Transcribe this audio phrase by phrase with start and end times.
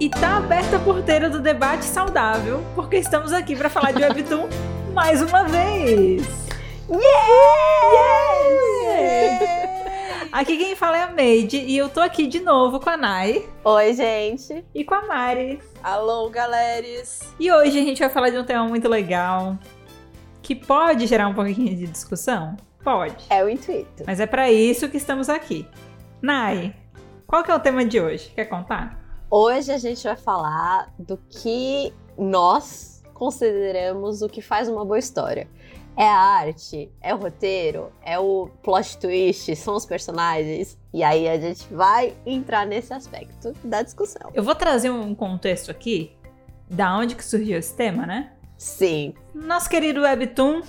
[0.00, 4.48] E tá aberta a porteira do debate saudável, porque estamos aqui para falar de Webtoon
[4.94, 6.22] mais uma vez.
[6.88, 7.98] Yeah!
[10.30, 13.44] Aqui quem fala é a Made e eu tô aqui de novo com a Nai.
[13.64, 14.64] Oi, gente.
[14.72, 15.60] E com a Mari.
[15.82, 17.34] Alô, galeres.
[17.40, 19.58] E hoje a gente vai falar de um tema muito legal
[20.42, 22.56] que pode gerar um pouquinho de discussão.
[22.84, 23.24] Pode.
[23.30, 24.04] É o intuito.
[24.06, 25.66] Mas é para isso que estamos aqui.
[26.22, 26.72] Nai,
[27.26, 28.30] qual que é o tema de hoje?
[28.32, 28.97] Quer contar?
[29.30, 35.46] Hoje a gente vai falar do que nós consideramos o que faz uma boa história.
[35.94, 36.90] É a arte?
[36.98, 37.92] É o roteiro?
[38.02, 39.54] É o plot twist?
[39.54, 40.78] São os personagens?
[40.94, 44.30] E aí a gente vai entrar nesse aspecto da discussão.
[44.32, 46.16] Eu vou trazer um contexto aqui
[46.70, 48.32] da onde que surgiu esse tema, né?
[48.56, 49.12] Sim.
[49.34, 50.62] Nosso querido Webtoon,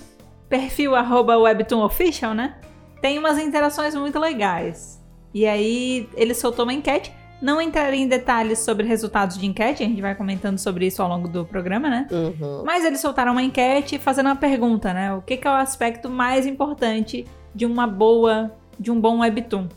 [0.50, 2.60] perfil arroba Webtoon Official, né?
[3.00, 5.02] Tem umas interações muito legais.
[5.32, 9.86] E aí ele soltou uma enquete não entrarei em detalhes sobre resultados de enquete, a
[9.86, 12.06] gente vai comentando sobre isso ao longo do programa, né?
[12.10, 12.62] Uhum.
[12.64, 15.14] Mas eles soltaram uma enquete fazendo uma pergunta, né?
[15.14, 19.68] O que, que é o aspecto mais importante de uma boa, de um bom webtoon?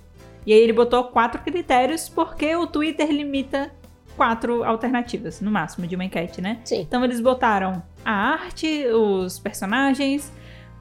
[0.45, 3.71] E aí ele botou quatro critérios, porque o Twitter limita
[4.17, 6.59] quatro alternativas, no máximo, de uma enquete, né?
[6.65, 6.81] Sim.
[6.81, 10.31] Então eles botaram a arte, os personagens,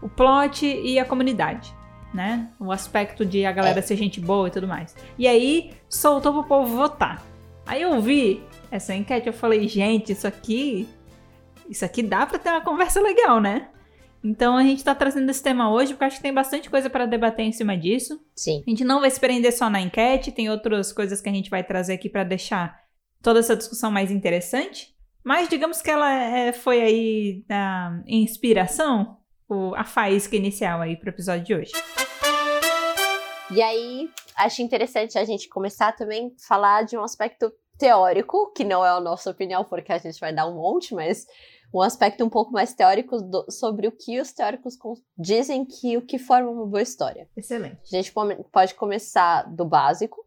[0.02, 1.72] o plot e a comunidade
[2.12, 2.48] né?
[2.60, 3.82] O aspecto de a galera é.
[3.82, 4.94] ser gente boa e tudo mais.
[5.18, 7.22] E aí soltou pro povo votar.
[7.66, 10.88] Aí eu vi essa enquete, eu falei, gente, isso aqui.
[11.68, 13.68] Isso aqui dá pra ter uma conversa legal, né?
[14.24, 17.06] Então a gente tá trazendo esse tema hoje porque acho que tem bastante coisa para
[17.06, 18.20] debater em cima disso.
[18.34, 18.62] Sim.
[18.66, 21.50] A gente não vai se prender só na enquete, tem outras coisas que a gente
[21.50, 22.80] vai trazer aqui para deixar
[23.20, 24.94] toda essa discussão mais interessante.
[25.24, 29.18] Mas digamos que ela é, foi aí a inspiração,
[29.76, 31.72] a faísca inicial aí pro episódio de hoje.
[33.50, 38.64] E aí, acho interessante a gente começar também a falar de um aspecto teórico, que
[38.64, 41.26] não é a nossa opinião, porque a gente vai dar um monte, mas
[41.74, 44.76] um aspecto um pouco mais teórico do, sobre o que os teóricos
[45.16, 47.28] dizem que o que forma uma boa história.
[47.36, 47.80] Excelente.
[47.84, 48.12] A gente
[48.52, 50.24] pode começar do básico,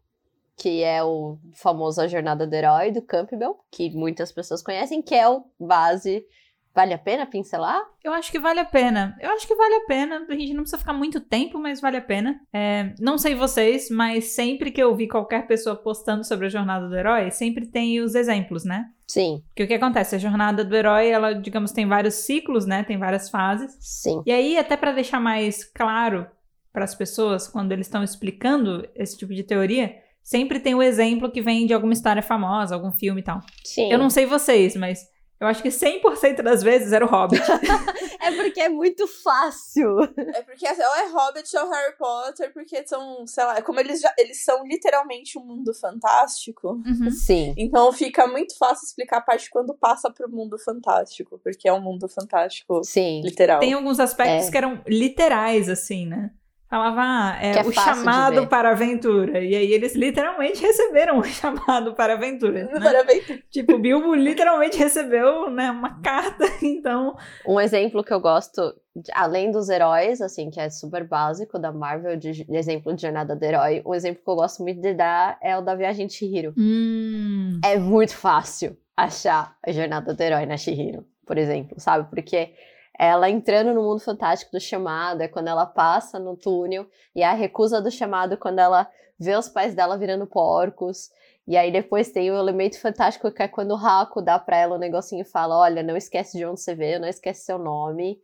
[0.56, 5.14] que é o famoso A Jornada do Herói, do Campbell, que muitas pessoas conhecem, que
[5.14, 6.26] é o base
[6.76, 7.82] Vale a pena pincelar?
[8.04, 9.16] Eu acho que vale a pena.
[9.18, 10.26] Eu acho que vale a pena.
[10.28, 12.38] A gente não precisa ficar muito tempo, mas vale a pena.
[12.52, 16.86] É, não sei vocês, mas sempre que eu vi qualquer pessoa postando sobre a jornada
[16.86, 18.90] do herói, sempre tem os exemplos, né?
[19.06, 19.42] Sim.
[19.48, 20.16] Porque o que acontece?
[20.16, 22.84] A jornada do herói, ela, digamos, tem vários ciclos, né?
[22.84, 23.74] Tem várias fases.
[23.80, 24.22] Sim.
[24.26, 26.26] E aí, até para deixar mais claro
[26.74, 31.30] para as pessoas, quando eles estão explicando esse tipo de teoria, sempre tem o exemplo
[31.30, 33.40] que vem de alguma história famosa, algum filme e tal.
[33.64, 33.90] Sim.
[33.90, 37.42] Eu não sei vocês, mas eu acho que 100% das vezes era o Hobbit.
[38.20, 40.00] é porque é muito fácil.
[40.34, 44.12] É porque ou é Hobbit ou Harry Potter, porque são, sei lá, como eles já
[44.18, 46.80] eles são literalmente um mundo fantástico.
[46.86, 47.10] Uhum.
[47.10, 47.54] Sim.
[47.56, 51.82] Então fica muito fácil explicar a parte quando passa pro mundo fantástico, porque é um
[51.82, 53.20] mundo fantástico Sim.
[53.22, 53.60] literal.
[53.60, 54.50] Tem alguns aspectos é.
[54.50, 56.30] que eram literais, assim, né?
[56.76, 59.42] Falava, ah, é, é o chamado para a aventura.
[59.42, 62.64] E aí eles literalmente receberam o chamado para a aventura.
[62.64, 62.78] Né?
[62.78, 63.42] Para aventura.
[63.50, 67.16] Tipo, Bilbo literalmente recebeu né, uma carta, então.
[67.46, 68.74] Um exemplo que eu gosto,
[69.14, 73.34] além dos heróis, assim, que é super básico da Marvel, de, de exemplo de jornada
[73.34, 76.12] do herói, um exemplo que eu gosto muito de dar é o da viagem de
[76.12, 76.52] Shihiro.
[76.58, 77.58] Hum.
[77.64, 82.06] É muito fácil achar a jornada do herói na Shihiro, por exemplo, sabe?
[82.10, 82.50] Porque
[82.98, 87.32] ela entrando no mundo fantástico do chamado, é quando ela passa no túnel, e a
[87.32, 91.10] recusa do chamado quando ela vê os pais dela virando porcos.
[91.46, 94.76] E aí depois tem o elemento fantástico que é quando o Raco dá pra ela
[94.76, 98.18] um negocinho e fala: Olha, não esquece de onde você veio, não esquece seu nome.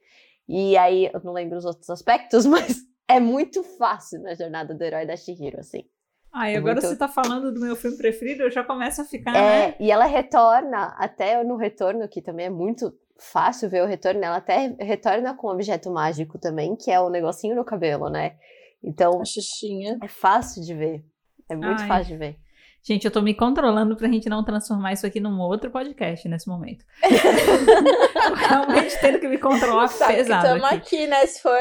[0.48, 2.78] E aí, eu não lembro os outros aspectos, mas
[3.08, 5.84] é muito fácil na jornada do herói da Shihiro, assim.
[6.32, 6.88] Ah, e agora muito...
[6.88, 9.36] você tá falando do meu filme preferido, eu já começo a ficar.
[9.36, 9.76] É, né?
[9.78, 14.36] e ela retorna, até no retorno, que também é muito fácil ver o retorno, ela
[14.36, 18.36] até retorna com um objeto mágico também, que é o negocinho no cabelo, né?
[18.82, 21.04] Então, a é fácil de ver.
[21.48, 21.88] É muito Ai.
[21.88, 22.36] fácil de ver.
[22.84, 26.48] Gente, eu tô me controlando pra gente não transformar isso aqui num outro podcast nesse
[26.48, 26.84] momento.
[28.48, 30.46] Realmente tendo que me controlar Sabe pesado.
[30.46, 30.76] Estamos aqui.
[30.76, 31.24] aqui, né?
[31.26, 31.56] Se for.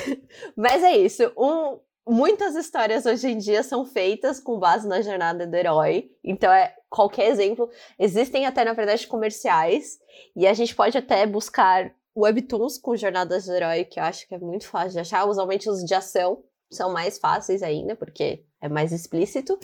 [0.56, 1.30] Mas é isso.
[1.36, 1.78] Um,
[2.08, 6.10] muitas histórias hoje em dia são feitas com base na jornada do herói.
[6.24, 7.68] Então, é qualquer exemplo.
[7.98, 9.98] Existem até, na verdade, comerciais.
[10.36, 14.34] E a gente pode até buscar webtoons com jornadas do herói, que eu acho que
[14.34, 15.26] é muito fácil de achar.
[15.26, 19.58] Usualmente os de ação são mais fáceis ainda, porque é mais explícito.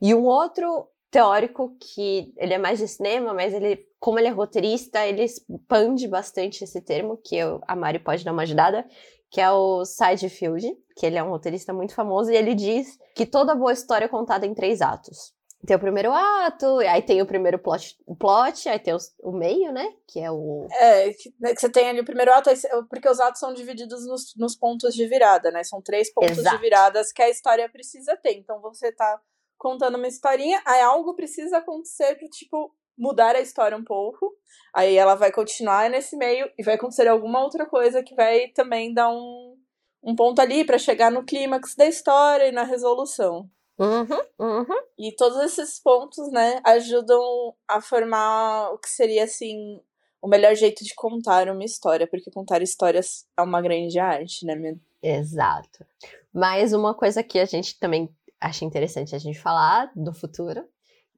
[0.00, 4.30] E um outro teórico que ele é mais de cinema, mas ele, como ele é
[4.30, 8.86] roteirista, ele expande bastante esse termo, que eu, a Mari pode dar uma ajudada,
[9.30, 10.66] que é o Sidefield,
[10.96, 14.08] que ele é um roteirista muito famoso, e ele diz que toda boa história é
[14.08, 15.34] contada em três atos.
[15.66, 19.70] Tem o primeiro ato, aí tem o primeiro plot, plot aí tem o, o meio,
[19.72, 19.94] né?
[20.06, 20.66] Que é o.
[20.70, 22.50] É, que, né, que você tem ali o primeiro ato,
[22.88, 25.62] porque os atos são divididos nos, nos pontos de virada, né?
[25.62, 26.56] São três pontos Exato.
[26.56, 28.38] de viradas que a história precisa ter.
[28.38, 29.20] Então você tá
[29.58, 34.34] contando uma historinha, aí algo precisa acontecer pra, tipo, mudar a história um pouco.
[34.74, 38.94] Aí ela vai continuar nesse meio e vai acontecer alguma outra coisa que vai também
[38.94, 39.56] dar um,
[40.02, 43.46] um ponto ali para chegar no clímax da história e na resolução.
[43.80, 44.82] Uhum, uhum.
[44.98, 49.80] E todos esses pontos, né, ajudam a formar o que seria, assim,
[50.20, 54.54] o melhor jeito de contar uma história, porque contar histórias é uma grande arte, né,
[54.54, 54.78] minha?
[55.02, 55.86] Exato.
[56.30, 60.62] Mas uma coisa que a gente também acha interessante a gente falar do futuro,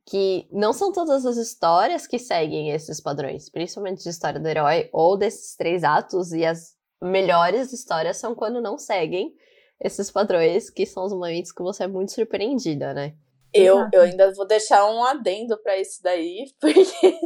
[0.06, 4.88] que não são todas as histórias que seguem esses padrões, principalmente de história do herói
[4.92, 9.34] ou desses três atos, e as melhores histórias são quando não seguem
[9.82, 13.14] esses padrões, que são os momentos que você é muito surpreendida, né?
[13.52, 13.96] Eu, Exato.
[13.96, 17.18] eu ainda vou deixar um adendo pra isso daí, porque.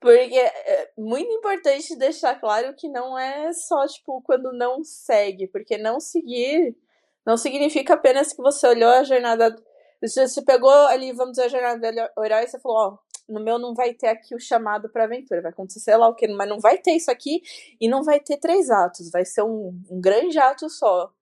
[0.00, 5.78] porque é muito importante deixar claro que não é só, tipo, quando não segue, porque
[5.78, 6.76] não seguir
[7.24, 9.54] não significa apenas que você olhou a jornada.
[10.00, 12.98] Você, pegou ali, vamos dizer, a jornada do herói e você falou, ó,
[13.28, 16.14] no meu não vai ter aqui o chamado pra aventura, vai acontecer sei lá o
[16.14, 17.42] que, mas não vai ter isso aqui
[17.80, 21.12] e não vai ter três atos, vai ser um, um grande ato só.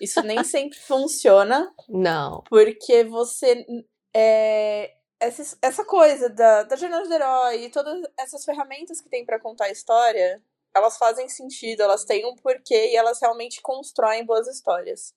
[0.00, 2.42] Isso nem sempre funciona, Não.
[2.48, 3.64] porque você.
[4.14, 9.24] É, essa, essa coisa da, da jornada do herói e todas essas ferramentas que tem
[9.24, 10.42] pra contar a história,
[10.74, 15.14] elas fazem sentido, elas têm um porquê e elas realmente constroem boas histórias.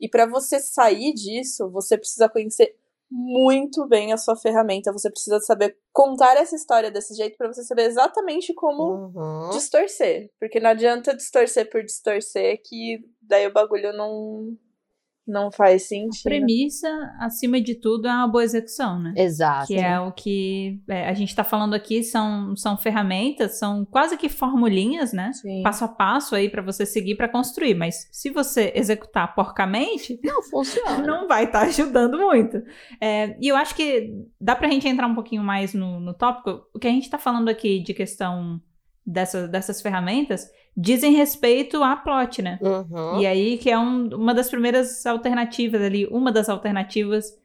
[0.00, 2.76] E pra você sair disso, você precisa conhecer
[3.10, 4.92] muito bem a sua ferramenta.
[4.92, 9.50] Você precisa saber contar essa história desse jeito pra você saber exatamente como Uhum.
[9.50, 10.30] distorcer.
[10.38, 14.56] Porque não adianta distorcer por distorcer, que daí o bagulho não,
[15.30, 16.22] não faz A sentido.
[16.22, 16.88] premissa,
[17.20, 19.12] acima de tudo, é uma boa execução, né?
[19.16, 19.66] Exato.
[19.66, 24.16] Que é o que é, a gente tá falando aqui, são, são ferramentas, são quase
[24.16, 25.32] que formulinhas, né?
[25.32, 25.62] Sim.
[25.62, 27.74] Passo a passo aí pra você seguir pra construir.
[27.74, 30.98] Mas se você executar porcamente, Não funciona.
[31.06, 32.62] não vai estar ajudando muito.
[33.00, 36.62] É, e eu acho que dá pra gente entrar um pouquinho mais no, no tópico.
[36.74, 38.60] O que a gente tá falando aqui de questão
[39.10, 42.58] dessa, dessas ferramentas dizem respeito à plot, né?
[42.62, 43.20] Uhum.
[43.20, 47.36] E aí que é um- uma das primeiras alternativas ali, uma das alternativas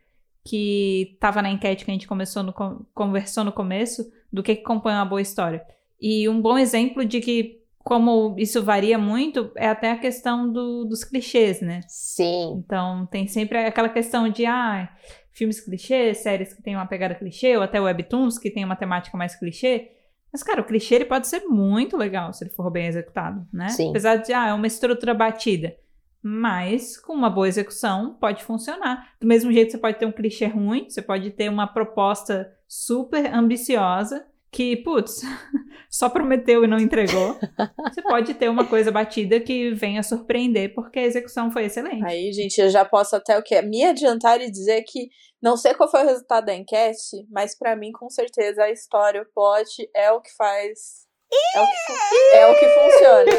[0.46, 4.56] que estava na enquete que a gente começou no, co- conversou no começo do que,
[4.56, 5.64] que compõe uma boa história.
[6.02, 10.86] E um bom exemplo de que como isso varia muito é até a questão do-
[10.86, 11.82] dos clichês, né?
[11.88, 12.62] Sim.
[12.66, 14.90] Então tem sempre aquela questão de ah,
[15.32, 19.18] filmes clichês, séries que tem uma pegada clichê, ou até webtoons que tem uma temática
[19.18, 19.92] mais clichê.
[20.34, 23.70] Mas, cara, o clichê ele pode ser muito legal se ele for bem executado, né?
[23.70, 23.92] Sim.
[23.92, 25.78] Apesar de, ah, é uma estrutura batida.
[26.24, 29.14] Mas, com uma boa execução, pode funcionar.
[29.22, 33.32] Do mesmo jeito, você pode ter um clichê ruim, você pode ter uma proposta super
[33.32, 35.22] ambiciosa que, putz,
[35.90, 37.38] só prometeu e não entregou.
[37.90, 42.06] você pode ter uma coisa batida que venha surpreender porque a execução foi excelente.
[42.06, 43.62] Aí, gente, eu já posso até o quê?
[43.62, 45.10] Me adiantar e dizer que
[45.42, 49.22] não sei qual foi o resultado da enquete, mas pra mim, com certeza, a história,
[49.22, 51.04] o plot é o que faz.
[51.56, 53.32] É o que, é o que funciona.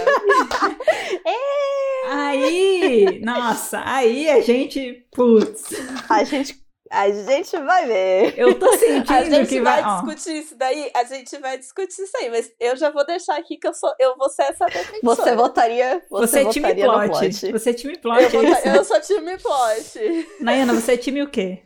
[2.11, 5.73] Aí, nossa, aí a gente, putz,
[6.11, 8.35] A gente, a gente vai ver.
[8.39, 11.59] eu tô A sentindo gente que vai vai, ó, discutir isso daí, a gente vai
[11.59, 14.43] discutir isso aí, mas eu já vou deixar aqui que eu sou, eu vou ser
[14.43, 15.01] essa defensora.
[15.03, 17.09] Você votaria, você você, é time plot.
[17.09, 17.53] plot.
[17.53, 18.69] Você é time plot, eu, é isso?
[18.69, 20.29] eu sou time plot.
[20.41, 21.63] Nayana, você é time o quê?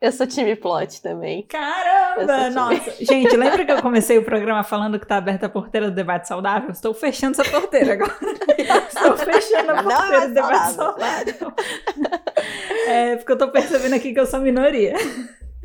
[0.00, 1.46] Eu sou time plot também.
[1.46, 2.90] Caramba, time- nossa.
[3.02, 6.28] Gente, lembra que eu comecei o programa falando que tá aberta a porteira do debate
[6.28, 6.70] saudável?
[6.70, 8.14] Estou fechando essa porteira agora.
[8.88, 11.34] Estou fechando a é porteira do debate saudável.
[11.34, 11.52] saudável.
[12.86, 14.94] É, porque eu tô percebendo aqui que eu sou minoria.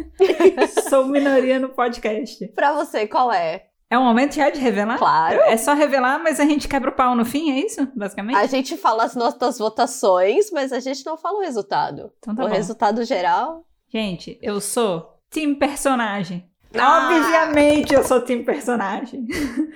[0.90, 2.48] sou minoria no podcast.
[2.56, 3.66] Pra você, qual é?
[3.90, 4.98] É o momento já de revelar?
[4.98, 5.42] Claro.
[5.42, 7.86] É só revelar, mas a gente quebra o pau no fim, é isso?
[7.94, 8.38] Basicamente?
[8.38, 12.10] A gente fala as nossas votações, mas a gente não fala o resultado.
[12.20, 12.54] Então tá o bom.
[12.54, 13.66] resultado geral.
[13.92, 16.50] Gente, eu sou time personagem.
[16.78, 17.10] Ah!
[17.12, 19.28] Obviamente eu sou time personagem.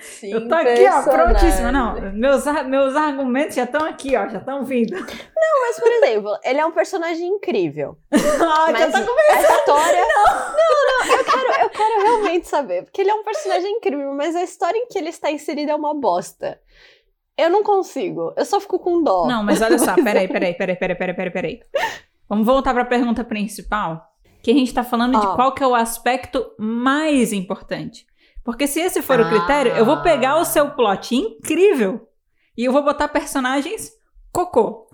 [0.02, 1.14] Sim, eu tô aqui, ó, personagem.
[1.14, 1.72] prontíssima.
[1.72, 4.96] Não, meus, meus argumentos já estão aqui, ó, já estão vindo.
[4.96, 7.98] Mas, por exemplo, ele é um personagem incrível.
[8.48, 10.06] Ah, Mas já tá a história.
[10.56, 12.84] Não, não, eu quero, eu quero realmente saber.
[12.84, 15.76] Porque ele é um personagem incrível, mas a história em que ele está inserido é
[15.76, 16.60] uma bosta.
[17.38, 18.34] Eu não consigo.
[18.38, 19.28] Eu só fico com dó.
[19.28, 21.60] Não, mas olha só, peraí, peraí, peraí, peraí, peraí, peraí, peraí.
[22.28, 24.06] Vamos voltar pra pergunta principal,
[24.42, 28.06] que a gente tá falando de qual que é o aspecto mais importante.
[28.44, 29.30] Porque se esse for o Ah.
[29.30, 32.08] critério, eu vou pegar o seu plot incrível
[32.58, 33.92] e eu vou botar personagens
[34.32, 34.88] cocô.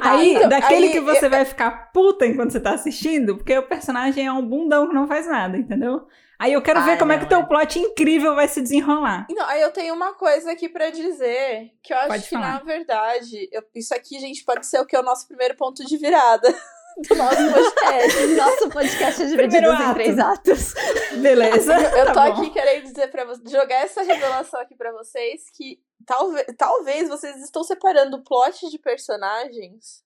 [0.00, 3.56] Aí, então, daquele aí que você eu- vai ficar puta enquanto você tá assistindo, porque
[3.58, 6.06] o personagem é um bundão que não faz nada, entendeu?
[6.38, 7.46] Aí eu quero ver Ai, como é que o teu é.
[7.46, 9.26] plot incrível vai se desenrolar.
[9.30, 12.52] Não, aí eu tenho uma coisa aqui pra dizer, que eu acho Pode que, falar.
[12.54, 15.84] na verdade, eu- isso aqui, gente, pode ser o que é o nosso primeiro ponto
[15.84, 16.48] de virada
[17.08, 18.26] do nosso podcast.
[18.36, 20.74] Nosso podcast é dividido em três atos.
[21.20, 21.74] Beleza?
[21.74, 22.40] Eu tá tô bom.
[22.42, 27.36] aqui querendo dizer para vocês, jogar essa revelação aqui pra vocês que talvez, talvez vocês
[27.42, 30.02] estão separando o plot de personagens,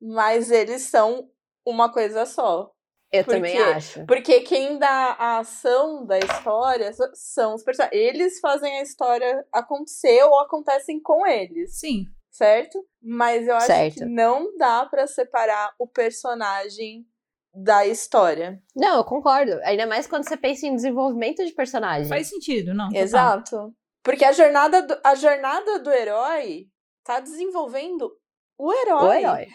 [0.00, 1.28] mas eles são
[1.66, 2.70] uma coisa só.
[3.10, 3.62] Eu Por também quê?
[3.62, 4.06] acho.
[4.06, 7.98] Porque quem dá a ação da história são os personagens.
[8.00, 12.04] Eles fazem a história acontecer ou acontecem com eles, Sim.
[12.30, 12.78] certo?
[13.02, 13.94] Mas eu acho Certo.
[14.00, 17.06] que não dá pra separar o personagem
[17.54, 18.62] da história.
[18.76, 19.58] Não, eu concordo.
[19.64, 22.06] Ainda mais quando você pensa em desenvolvimento de personagem.
[22.08, 22.88] Faz sentido, não?
[22.88, 23.02] total.
[23.02, 23.74] Exato.
[24.04, 26.66] Porque a jornada do, a jornada do herói
[27.02, 28.10] tá desenvolvendo
[28.58, 29.06] o herói.
[29.08, 29.46] O herói.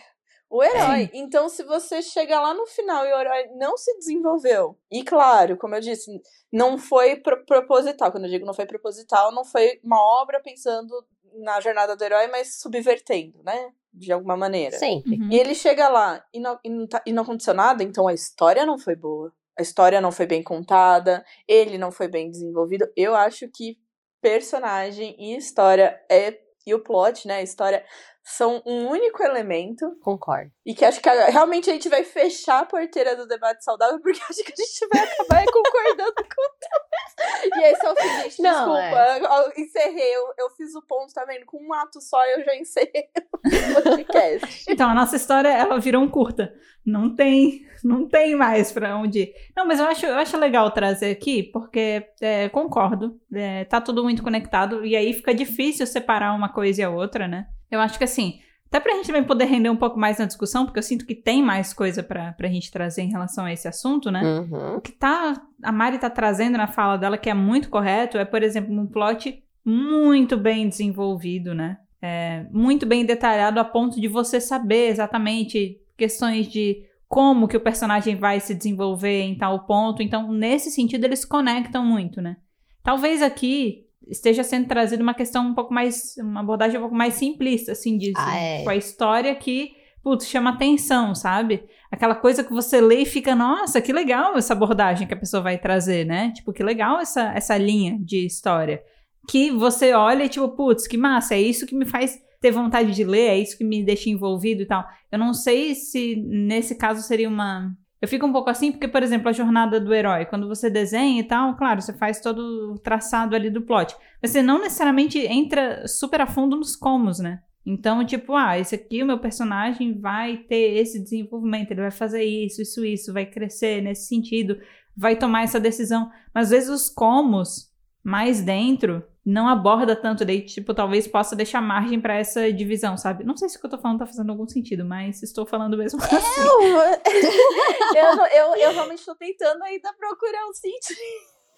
[0.55, 1.05] O herói.
[1.05, 1.09] Sim.
[1.15, 5.57] Então, se você chega lá no final e o herói não se desenvolveu, e claro,
[5.57, 6.11] como eu disse,
[6.51, 8.11] não foi pro- proposital.
[8.11, 10.93] Quando eu digo não foi proposital, não foi uma obra pensando
[11.41, 13.71] na jornada do herói, mas subvertendo, né?
[13.91, 14.77] De alguma maneira.
[14.77, 15.15] Sempre.
[15.19, 15.29] Uhum.
[15.31, 18.13] E ele chega lá e não, e, não tá- e não aconteceu nada, então a
[18.13, 19.33] história não foi boa.
[19.57, 22.87] A história não foi bem contada, ele não foi bem desenvolvido.
[22.95, 23.77] Eu acho que
[24.21, 26.42] personagem e história é.
[26.65, 27.37] E o plot, né?
[27.37, 27.85] A história
[28.23, 29.97] são um único elemento.
[30.01, 30.49] Concordo.
[30.65, 34.19] E que acho que realmente a gente vai fechar a porteira do debate saudável, porque
[34.29, 37.59] acho que a gente vai acabar concordando com o teu.
[37.59, 38.41] E esse é o gente.
[38.41, 39.19] Desculpa.
[39.19, 41.45] Eu encerrei, eu, eu fiz o ponto, tá vendo?
[41.45, 43.09] Com um ato só eu já encerrei
[43.43, 44.63] podcast.
[44.69, 46.53] Então, a nossa história, ela virou um curta.
[46.85, 49.33] Não tem, não tem mais pra onde ir.
[49.55, 54.03] Não, mas eu acho, eu acho legal trazer aqui, porque é, concordo, é, tá tudo
[54.03, 57.47] muito conectado, e aí fica difícil separar uma coisa e a outra, né?
[57.69, 58.39] Eu acho que assim,
[58.73, 61.13] até pra gente também poder render um pouco mais na discussão, porque eu sinto que
[61.13, 64.23] tem mais coisa pra, pra gente trazer em relação a esse assunto, né?
[64.23, 64.77] Uhum.
[64.77, 68.25] O que tá, a Mari tá trazendo na fala dela, que é muito correto, é,
[68.25, 71.77] por exemplo, um plot muito bem desenvolvido, né?
[72.05, 77.61] É, muito bem detalhado a ponto de você saber exatamente questões de como que o
[77.61, 80.03] personagem vai se desenvolver em tal ponto.
[80.03, 82.35] Então, nesse sentido, eles conectam muito, né?
[82.83, 87.13] Talvez aqui esteja sendo trazida uma questão um pouco mais, uma abordagem um pouco mais
[87.13, 88.17] simplista, assim, disso.
[88.17, 88.57] Ah, é.
[88.57, 89.71] Tipo, a história que,
[90.03, 91.63] putz, chama atenção, sabe?
[91.89, 95.41] Aquela coisa que você lê e fica, nossa, que legal essa abordagem que a pessoa
[95.41, 96.31] vai trazer, né?
[96.35, 98.83] Tipo, que legal essa, essa linha de história.
[99.27, 102.91] Que você olha e, tipo, putz, que massa, é isso que me faz ter vontade
[102.91, 104.85] de ler, é isso que me deixa envolvido e tal.
[105.09, 107.73] Eu não sei se nesse caso seria uma.
[108.01, 111.21] Eu fico um pouco assim, porque, por exemplo, a jornada do herói, quando você desenha
[111.21, 113.95] e tal, claro, você faz todo o traçado ali do plot.
[114.21, 117.39] Mas você não necessariamente entra super a fundo nos comos, né?
[117.65, 122.25] Então, tipo, ah, esse aqui, o meu personagem vai ter esse desenvolvimento, ele vai fazer
[122.25, 124.57] isso, isso, isso, vai crescer nesse sentido,
[124.97, 126.11] vai tomar essa decisão.
[126.35, 127.71] Mas às vezes os comos
[128.03, 133.23] mais dentro não aborda tanto, daí, tipo, talvez possa deixar margem pra essa divisão, sabe?
[133.23, 135.77] Não sei se o que eu tô falando tá fazendo algum sentido, mas estou falando
[135.77, 136.15] mesmo assim.
[137.95, 140.99] eu, não- eu, eu realmente tô tentando ainda procurar um sentido.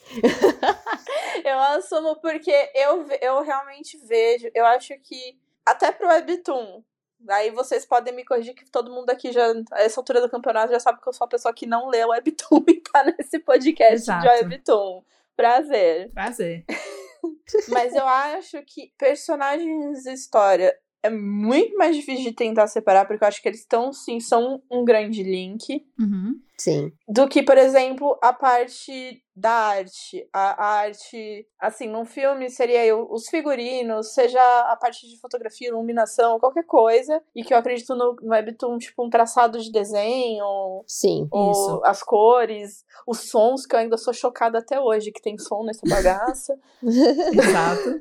[1.43, 6.83] eu assumo porque eu, eu realmente vejo, eu acho que até pro Webtoon,
[7.17, 10.71] Daí vocês podem me corrigir que todo mundo aqui já, a essa altura do campeonato,
[10.71, 13.39] já sabe que eu sou a pessoa que não lê o Webtoon e tá nesse
[13.39, 14.21] podcast Exato.
[14.21, 15.01] de Webtoon.
[15.35, 16.11] Prazer.
[16.13, 16.65] Prazer.
[17.69, 20.75] Mas eu acho que personagens e história
[21.05, 24.61] é muito mais difícil de tentar separar, porque eu acho que eles estão, sim, são
[24.71, 25.85] um grande link.
[25.99, 26.39] Uhum.
[26.57, 26.91] Sim.
[27.07, 30.27] Do que, por exemplo, a parte da arte.
[30.33, 35.67] A, a arte, assim, num filme seria eu, os figurinos, seja a parte de fotografia,
[35.67, 37.21] iluminação, qualquer coisa.
[37.35, 41.27] E que eu acredito no, no Webtoon, tipo, um traçado de desenho, Sim.
[41.29, 41.81] ou Isso.
[41.83, 45.81] as cores, os sons, que eu ainda sou chocada até hoje, que tem som nessa
[45.87, 46.57] bagaça.
[46.81, 47.99] Exato.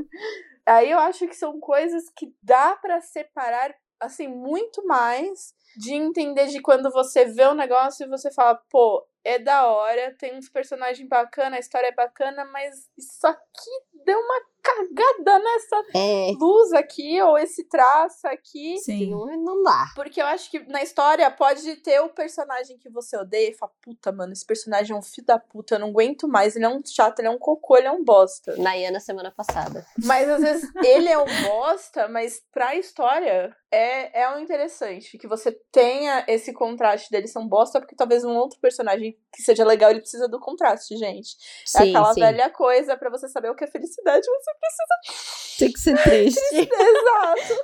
[0.67, 6.47] Aí eu acho que são coisas que dá pra separar, assim, muito mais de entender
[6.47, 10.49] de quando você vê um negócio e você fala, pô, é da hora, tem uns
[10.49, 13.71] personagens bacanas, a história é bacana, mas isso aqui
[14.05, 16.31] deu uma cagada nessa É.
[16.41, 18.79] luz aqui, ou esse traço aqui.
[18.79, 19.11] Sim.
[19.11, 19.89] Não, não dá.
[19.95, 23.71] Porque eu acho que na história pode ter o personagem que você odeia e fala,
[23.83, 26.69] puta, mano, esse personagem é um filho da puta, eu não aguento mais, ele é
[26.69, 28.57] um chato, ele é um cocô, ele é um bosta.
[28.57, 29.85] Nayana semana passada.
[30.03, 35.27] Mas às vezes ele é um bosta, mas pra história é, é um interessante que
[35.29, 39.65] você tenha esse contraste dele ser um bosta, porque talvez um outro personagem que seja
[39.65, 41.37] legal, ele precisa do contraste, gente.
[41.77, 42.21] é Sim, aquela sim.
[42.21, 46.41] velha coisa pra você saber o que é felicidade, você Tem que ser triste.
[46.53, 47.63] Exato.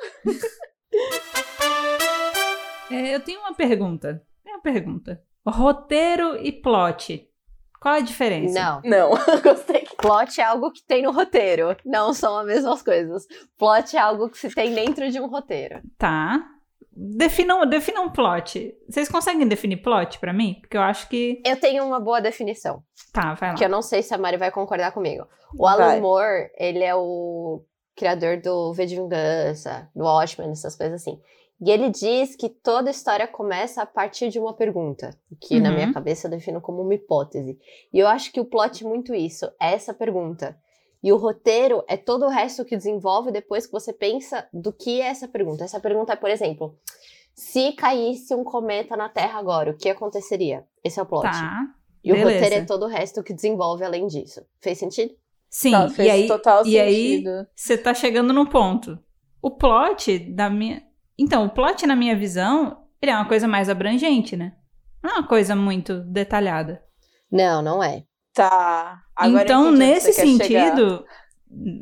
[2.90, 4.22] É, eu tenho uma pergunta.
[4.42, 5.22] Tem uma pergunta.
[5.46, 7.26] Roteiro e plot.
[7.80, 8.52] Qual a diferença?
[8.52, 8.82] Não.
[8.84, 9.10] Não,
[9.42, 9.80] gostei.
[9.80, 11.74] que- Plot é algo que tem no roteiro.
[11.84, 13.26] Não são as mesmas coisas.
[13.58, 15.80] Plot é algo que se tem dentro de um roteiro.
[15.96, 16.42] Tá.
[17.02, 18.74] Definam, definam um plot.
[18.86, 20.58] Vocês conseguem definir plot pra mim?
[20.60, 21.40] Porque eu acho que.
[21.46, 23.54] Eu tenho uma boa definição, Tá, vai lá.
[23.54, 25.26] que eu não sei se a Mari vai concordar comigo.
[25.58, 25.72] O Vai.
[25.80, 27.62] Alan Moore, ele é o
[27.96, 31.18] criador do V de Vingança, do Watchmen, essas coisas assim.
[31.62, 35.74] E ele diz que toda história começa a partir de uma pergunta, que na Uhum.
[35.74, 37.58] minha cabeça eu defino como uma hipótese.
[37.92, 40.56] E eu acho que o plot é muito isso, é essa pergunta.
[41.02, 45.00] E o roteiro é todo o resto que desenvolve depois que você pensa do que
[45.00, 45.64] é essa pergunta.
[45.64, 46.78] Essa pergunta é, por exemplo,
[47.34, 50.64] se caísse um cometa na Terra agora, o que aconteceria?
[50.84, 51.22] Esse é o plot.
[51.22, 51.66] Tá.
[52.04, 52.34] E o beleza.
[52.34, 54.42] roteiro é todo o resto que desenvolve além disso.
[54.60, 55.14] Fez sentido?
[55.48, 57.46] Sim, Tá, fez e aí, total e aí sentido.
[57.54, 58.98] você tá chegando no ponto.
[59.42, 60.82] O plot da minha.
[61.18, 64.54] Então, o plot, na minha visão, ele é uma coisa mais abrangente, né?
[65.02, 66.82] Não é uma coisa muito detalhada.
[67.30, 68.04] Não, não é.
[68.34, 69.02] Tá.
[69.26, 71.04] Agora eu então, nesse você sentido.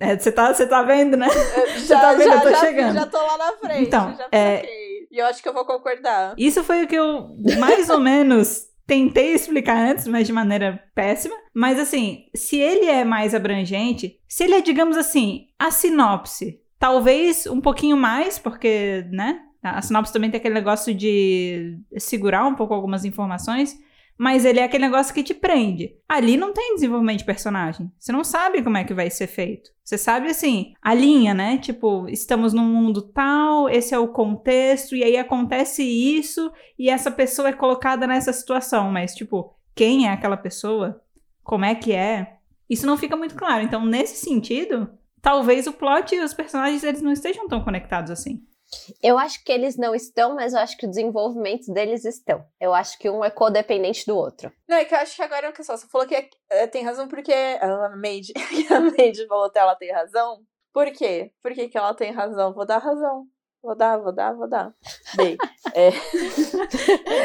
[0.00, 1.28] é, Você tá, você tá vendo, né?
[1.86, 2.28] Já, tá vendo?
[2.28, 2.94] já, Eu tô já, chegando.
[2.94, 3.82] já tô lá na frente.
[3.86, 4.64] Então, já é-.
[5.10, 6.34] E eu acho que eu vou concordar.
[6.36, 11.34] Isso foi o que eu mais ou menos tentei explicar antes, mas de maneira péssima.
[11.54, 17.46] Mas assim, se ele é mais abrangente, se ele é, digamos assim, a sinopse, talvez
[17.46, 19.40] um pouquinho mais, porque, né?
[19.62, 23.76] A sinopse também tem aquele negócio de segurar um pouco algumas informações.
[24.18, 25.94] Mas ele é aquele negócio que te prende.
[26.08, 27.90] Ali não tem desenvolvimento de personagem.
[27.96, 29.70] Você não sabe como é que vai ser feito.
[29.84, 31.56] Você sabe, assim, a linha, né?
[31.56, 37.10] Tipo, estamos num mundo tal, esse é o contexto, e aí acontece isso, e essa
[37.10, 38.90] pessoa é colocada nessa situação.
[38.90, 41.00] Mas, tipo, quem é aquela pessoa?
[41.44, 42.38] Como é que é?
[42.68, 43.62] Isso não fica muito claro.
[43.62, 44.90] Então, nesse sentido,
[45.22, 48.42] talvez o plot e os personagens eles não estejam tão conectados assim.
[49.02, 52.44] Eu acho que eles não estão, mas eu acho que o desenvolvimento deles estão.
[52.60, 54.52] Eu acho que um é codependente do outro.
[54.68, 55.76] Não, é que eu acho que agora é uma questão.
[55.76, 58.32] Você falou que é- é, tem razão porque a Made,
[58.70, 60.40] a Made falou que ela tem razão.
[60.72, 61.32] Por quê?
[61.42, 62.52] Por que, que ela tem razão?
[62.52, 63.26] Vou dar razão.
[63.60, 64.72] Vou dar, vou dar, vou dar.
[65.16, 65.36] Dei.
[65.74, 65.90] É,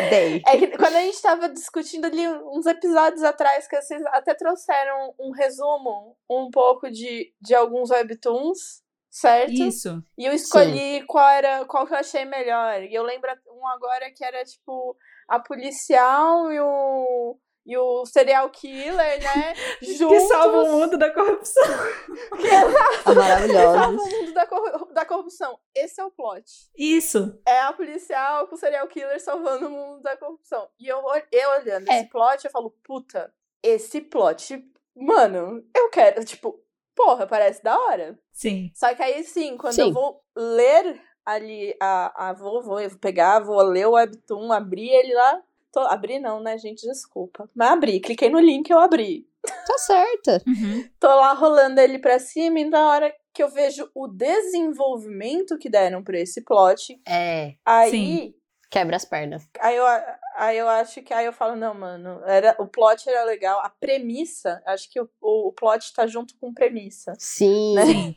[0.09, 0.41] Dei.
[0.45, 5.13] é que quando a gente tava discutindo ali uns episódios atrás, que vocês até trouxeram
[5.19, 8.81] um resumo um pouco de, de alguns webtoons,
[9.13, 9.51] certo?
[9.53, 10.03] Isso.
[10.17, 12.81] E eu escolhi qual era qual que eu achei melhor.
[12.81, 14.97] E eu lembro um agora que era tipo
[15.27, 19.53] a policial e o e o serial killer, né?
[19.81, 20.17] Juntos.
[20.17, 21.63] Que salva o mundo da corrupção.
[23.05, 24.01] Salva Maravilhosos.
[24.01, 25.59] o mundo da, corru- da corrupção.
[25.73, 26.43] Esse é o plot.
[26.77, 27.39] Isso.
[27.47, 30.67] É a policial com o serial killer salvando o mundo da corrupção.
[30.77, 31.99] E eu, eu olhando É.
[32.01, 34.61] esse plot, eu falo, puta, esse plot,
[34.93, 36.59] mano, eu quero, tipo,
[36.95, 38.17] porra, parece da hora.
[38.31, 38.71] Sim.
[38.73, 39.81] Só que aí sim, quando Sim.
[39.81, 44.51] eu vou ler ali a, a vou, vou eu vou pegar, vou ler o webtoon,
[44.51, 45.41] abrir ele lá.
[45.71, 46.87] Tô, abri não, né, gente?
[46.87, 47.49] Desculpa.
[47.55, 49.27] Mas abri, cliquei no link eu abri.
[49.41, 50.31] Tá certo.
[50.47, 50.87] Uhum.
[50.99, 55.69] Tô lá rolando ele pra cima e na hora que eu vejo o desenvolvimento que
[55.69, 57.55] deram pra esse plot, É.
[57.65, 58.35] aí Sim.
[58.73, 59.47] Quebra as pernas.
[59.59, 59.85] Aí eu,
[60.35, 63.69] aí eu acho que aí eu falo, não, mano, era, o plot era legal, a
[63.69, 67.13] premissa, acho que o, o, o plot tá junto com premissa.
[67.19, 67.75] Sim.
[67.75, 67.85] Né?
[67.85, 68.15] Sim.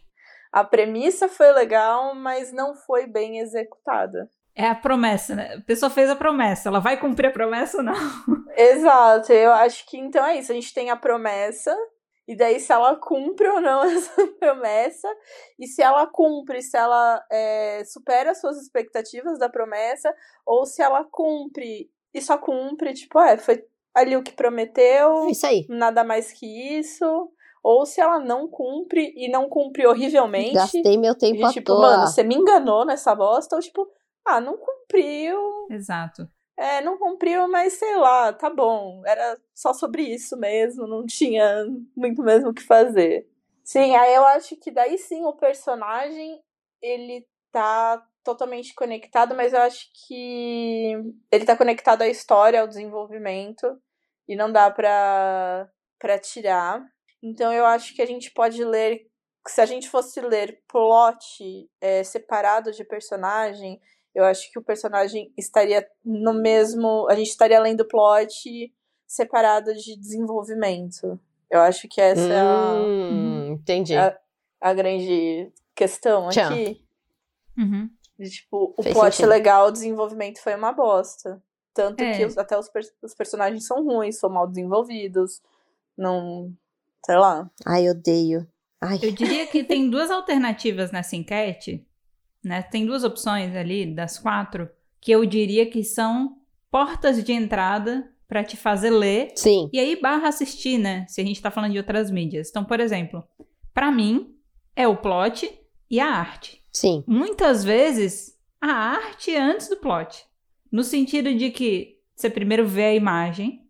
[0.51, 4.31] A premissa foi legal, mas não foi bem executada.
[4.55, 5.57] É a promessa, né?
[5.57, 6.71] A pessoa fez a promessa.
[6.71, 7.95] Ela vai cumprir a promessa ou não?
[8.57, 10.51] Exato, eu acho que então é isso.
[10.51, 11.77] A gente tem a promessa,
[12.27, 15.09] e daí se ela cumpre ou não essa promessa,
[15.59, 20.13] e se ela cumpre, se ela é, supera as suas expectativas da promessa,
[20.45, 25.31] ou se ela cumpre e só cumpre, tipo, é, foi ali o que prometeu, É
[25.31, 25.67] Isso aí.
[25.69, 26.47] nada mais que
[26.79, 27.31] isso.
[27.63, 30.55] Ou se ela não cumpre e não cumpre horrivelmente.
[30.55, 31.81] Gastei meu tempo e, à tipo, toa.
[31.81, 33.89] mano, você me enganou nessa bosta, ou tipo,
[34.25, 36.29] ah, não cumpriu, Exato.
[36.57, 39.03] É, não cumpriu, mas sei lá, tá bom.
[39.05, 43.29] Era só sobre isso mesmo, não tinha muito mesmo o que fazer.
[43.63, 46.41] Sim, aí eu acho que daí sim o personagem,
[46.81, 50.93] ele tá totalmente conectado, mas eu acho que
[51.31, 53.81] ele tá conectado à história, ao desenvolvimento,
[54.29, 56.85] e não dá pra, pra tirar.
[57.23, 59.07] Então eu acho que a gente pode ler,
[59.47, 63.81] se a gente fosse ler plot é, separado de personagem,
[64.17, 67.07] eu acho que o personagem estaria no mesmo.
[67.09, 68.73] A gente estaria lendo plot
[69.07, 71.21] separado de desenvolvimento.
[71.51, 73.95] Eu acho que essa é a, Hum, entendi.
[73.95, 74.19] É-
[74.61, 76.45] a grande questão Tchau.
[76.53, 76.83] aqui.
[77.57, 77.89] Uhum.
[78.19, 79.29] De, tipo, o Fez plot é sentido.
[79.29, 81.41] legal, o desenvolvimento foi uma bosta.
[81.75, 82.17] Tanto É.
[82.17, 82.71] que os- até os,
[83.03, 85.43] os personagens são ruins, são mal desenvolvidos.
[85.97, 86.51] Não.
[87.05, 87.49] Sei lá.
[87.65, 88.49] Ai, odeio.
[88.81, 88.99] Ai.
[89.03, 91.87] Eu diria que tem duas alternativas nessa enquete,
[92.47, 92.63] né?
[92.63, 96.37] Tem duas opções ali das quatro que eu diria que são
[96.71, 99.69] portas de entrada para te fazer ler Sim.
[99.73, 101.05] e aí barra assistir, né?
[101.09, 102.49] Se a gente tá falando de outras mídias.
[102.49, 103.25] Então, por exemplo,
[103.75, 104.35] para mim
[104.75, 105.51] é o plot
[105.91, 106.63] e a arte.
[106.73, 107.03] Sim.
[107.07, 110.25] Muitas vezes a arte é antes do plot.
[110.71, 113.67] No sentido de que você primeiro vê a imagem,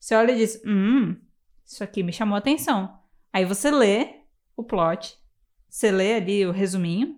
[0.00, 1.16] você olha e diz: Hum,
[1.64, 2.98] isso aqui me chamou a atenção.
[3.32, 4.20] Aí você lê
[4.56, 5.16] o plot,
[5.68, 7.16] você lê ali o resuminho,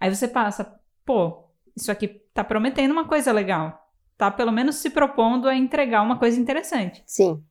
[0.00, 1.44] aí você passa: pô,
[1.76, 3.78] isso aqui tá prometendo uma coisa legal.
[4.16, 7.02] Tá pelo menos se propondo a entregar uma coisa interessante.
[7.06, 7.42] Sim.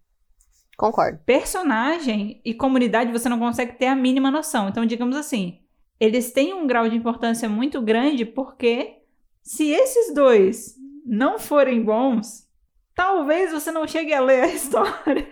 [0.78, 1.20] Concordo.
[1.26, 4.70] Personagem e comunidade você não consegue ter a mínima noção.
[4.70, 5.60] Então, digamos assim,
[6.00, 9.00] eles têm um grau de importância muito grande porque
[9.44, 12.48] se esses dois não forem bons,
[12.96, 15.28] talvez você não chegue a ler a história.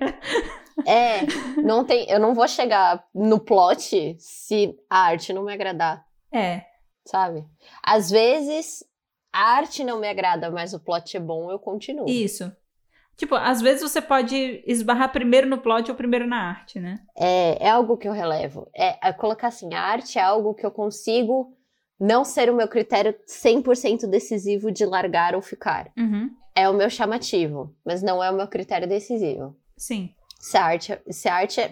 [0.85, 1.21] É,
[1.61, 6.65] não tem, eu não vou chegar no plot se a arte não me agradar, É,
[7.07, 7.45] sabe?
[7.81, 8.83] Às vezes
[9.33, 12.07] a arte não me agrada, mas o plot é bom, eu continuo.
[12.07, 12.51] isso.
[13.15, 16.99] Tipo, às vezes você pode esbarrar primeiro no plot ou primeiro na arte, né?
[17.17, 18.69] É, é algo que eu relevo.
[18.75, 21.51] É, é colocar assim, a arte é algo que eu consigo
[21.99, 25.91] não ser o meu critério 100% decisivo de largar ou ficar.
[25.97, 26.29] Uhum.
[26.53, 29.55] É o meu chamativo, mas não é o meu critério decisivo.
[29.75, 30.13] Sim.
[30.39, 31.71] Se a arte, se a arte é.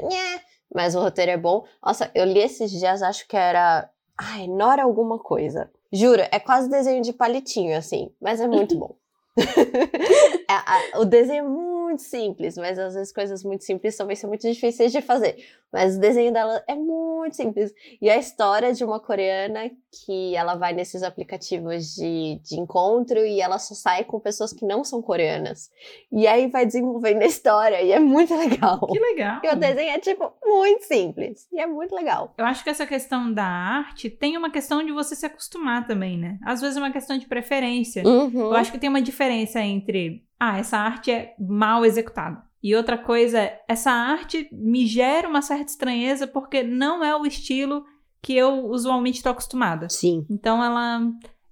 [0.73, 1.63] Mas o roteiro é bom.
[1.83, 3.87] Nossa, eu li esses dias, acho que era.
[4.17, 5.69] Ai, Nora alguma coisa.
[5.91, 8.95] Juro, é quase desenho de palitinho, assim, mas é muito bom.
[10.47, 14.29] É, a- o desenho é muito simples, mas às vezes coisas muito simples também são
[14.29, 15.37] muito difíceis de fazer.
[15.73, 17.73] Mas o desenho dela é muito simples.
[18.01, 19.69] E a história de uma coreana
[20.05, 24.65] que ela vai nesses aplicativos de, de encontro e ela só sai com pessoas que
[24.65, 25.69] não são coreanas.
[26.11, 28.79] E aí vai desenvolvendo a história e é muito legal.
[28.87, 29.41] Que legal.
[29.43, 31.47] E o desenho é, tipo, muito simples.
[31.51, 32.33] E é muito legal.
[32.37, 36.17] Eu acho que essa questão da arte tem uma questão de você se acostumar também,
[36.17, 36.37] né?
[36.45, 38.03] Às vezes é uma questão de preferência.
[38.07, 38.31] Uhum.
[38.51, 42.43] Eu acho que tem uma diferença entre, ah, essa arte é mal executada.
[42.61, 47.25] E outra coisa é, essa arte me gera uma certa estranheza porque não é o
[47.25, 47.85] estilo
[48.21, 49.87] que eu usualmente estou acostumada.
[49.87, 50.25] Sim.
[50.29, 50.99] Então ela,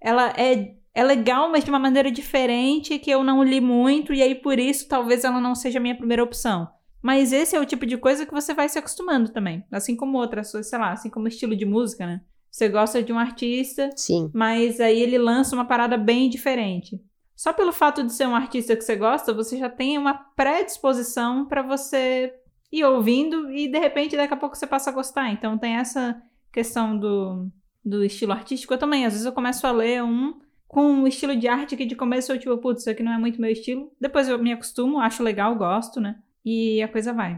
[0.01, 4.23] ela é, é legal, mas de uma maneira diferente que eu não li muito, e
[4.23, 6.67] aí por isso talvez ela não seja a minha primeira opção.
[6.99, 9.63] Mas esse é o tipo de coisa que você vai se acostumando também.
[9.71, 12.21] Assim como outras coisas, sei lá, assim como estilo de música, né?
[12.49, 14.31] Você gosta de um artista, Sim.
[14.33, 16.99] mas aí ele lança uma parada bem diferente.
[17.43, 21.45] Só pelo fato de ser um artista que você gosta, você já tem uma predisposição
[21.45, 22.33] pra você
[22.71, 25.29] ir ouvindo e de repente daqui a pouco você passa a gostar.
[25.29, 27.51] Então tem essa questão do,
[27.83, 28.73] do estilo artístico.
[28.73, 31.85] Eu também, às vezes eu começo a ler um com um estilo de arte que
[31.85, 33.91] de começo eu tipo, putz, isso aqui não é muito meu estilo.
[33.99, 36.15] Depois eu me acostumo, acho legal, gosto, né?
[36.45, 37.37] E a coisa vai.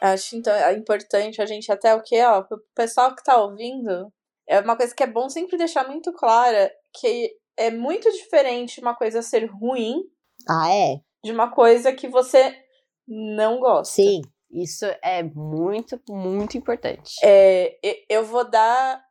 [0.00, 4.12] Acho então é importante a gente até o que, ó, pro pessoal que tá ouvindo,
[4.48, 8.94] é uma coisa que é bom sempre deixar muito clara que é muito diferente uma
[8.94, 10.02] coisa ser ruim
[10.48, 11.00] Ah, é?
[11.24, 12.54] de uma coisa que você
[13.06, 13.94] não gosta.
[13.94, 14.20] Sim.
[14.50, 17.14] Isso é muito, muito importante.
[17.24, 17.76] É,
[18.08, 19.02] eu vou dar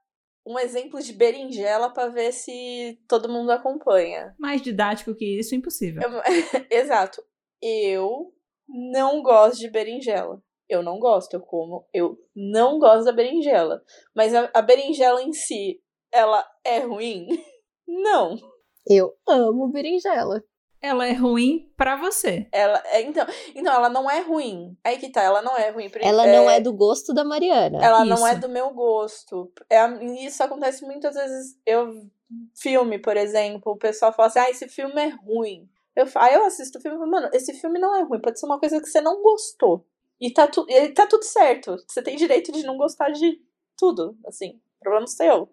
[0.45, 4.33] um exemplo de berinjela pra ver se todo mundo acompanha.
[4.39, 6.01] Mais didático que isso, impossível.
[6.01, 6.21] Eu-
[6.71, 7.21] Exato.
[7.61, 8.33] Eu
[8.67, 10.41] não gosto de berinjela.
[10.69, 11.85] Eu não gosto, eu como.
[11.93, 13.81] Eu não gosto da berinjela.
[14.15, 17.27] Mas a, a berinjela em si, ela é ruim?
[17.87, 18.37] Não.
[18.85, 20.43] Eu amo berinjela.
[20.81, 22.45] Ela é ruim pra você.
[22.51, 24.77] Ela, é, então, então, ela não é ruim.
[24.83, 25.89] Aí que tá, ela não é ruim.
[26.01, 27.79] Ela não é do gosto da Mariana.
[27.81, 28.41] Ela não é Isso.
[28.41, 29.49] do meu gosto.
[29.69, 29.79] É,
[30.25, 31.57] isso acontece muitas vezes.
[31.65, 32.05] Eu
[32.53, 35.69] filme, por exemplo, o pessoal fala assim: "Ah, esse filme é ruim".
[35.95, 38.39] Eu, aí eu assisto o filme e falo, mano, esse filme não é ruim, pode
[38.39, 39.85] ser uma coisa que você não gostou.
[40.19, 41.77] E tá, tu, e tá tudo certo.
[41.87, 43.41] Você tem direito de não gostar de
[43.77, 44.59] tudo, assim.
[44.79, 45.49] Problema seu.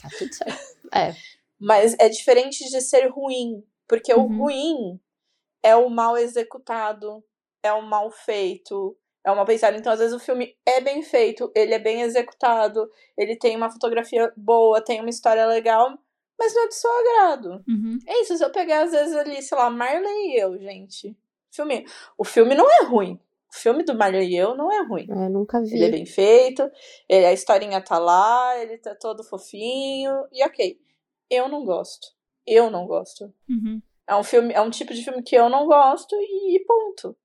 [0.00, 0.78] Tá tudo certo.
[0.92, 1.14] É.
[1.64, 3.64] Mas é diferente de ser ruim.
[3.88, 4.38] Porque o Uhum.
[4.38, 5.00] ruim
[5.62, 7.22] é o mal executado,
[7.62, 9.76] é o mal feito, é o mal pensado.
[9.76, 13.70] Então, às vezes, o filme é bem feito, ele é bem executado, ele tem uma
[13.70, 15.96] fotografia boa, tem uma história legal,
[16.38, 17.64] mas não é do seu agrado.
[17.68, 17.98] Uhum.
[18.06, 21.16] É isso, se eu pegar, às vezes, ali, sei lá, Marley e eu, gente.
[21.50, 21.86] Filme.
[22.18, 23.18] O filme não é ruim.
[23.50, 25.06] O filme do Marley e eu não é ruim.
[25.08, 25.74] Eu nunca vi.
[25.74, 26.68] Ele é bem feito,
[27.08, 30.78] ele- a historinha tá lá, ele tá todo fofinho, e ok.
[31.30, 32.06] Eu não gosto.
[32.46, 33.32] Eu não gosto.
[33.48, 33.80] Uhum.
[34.06, 37.16] É um filme, é um tipo de filme que eu não gosto e ponto.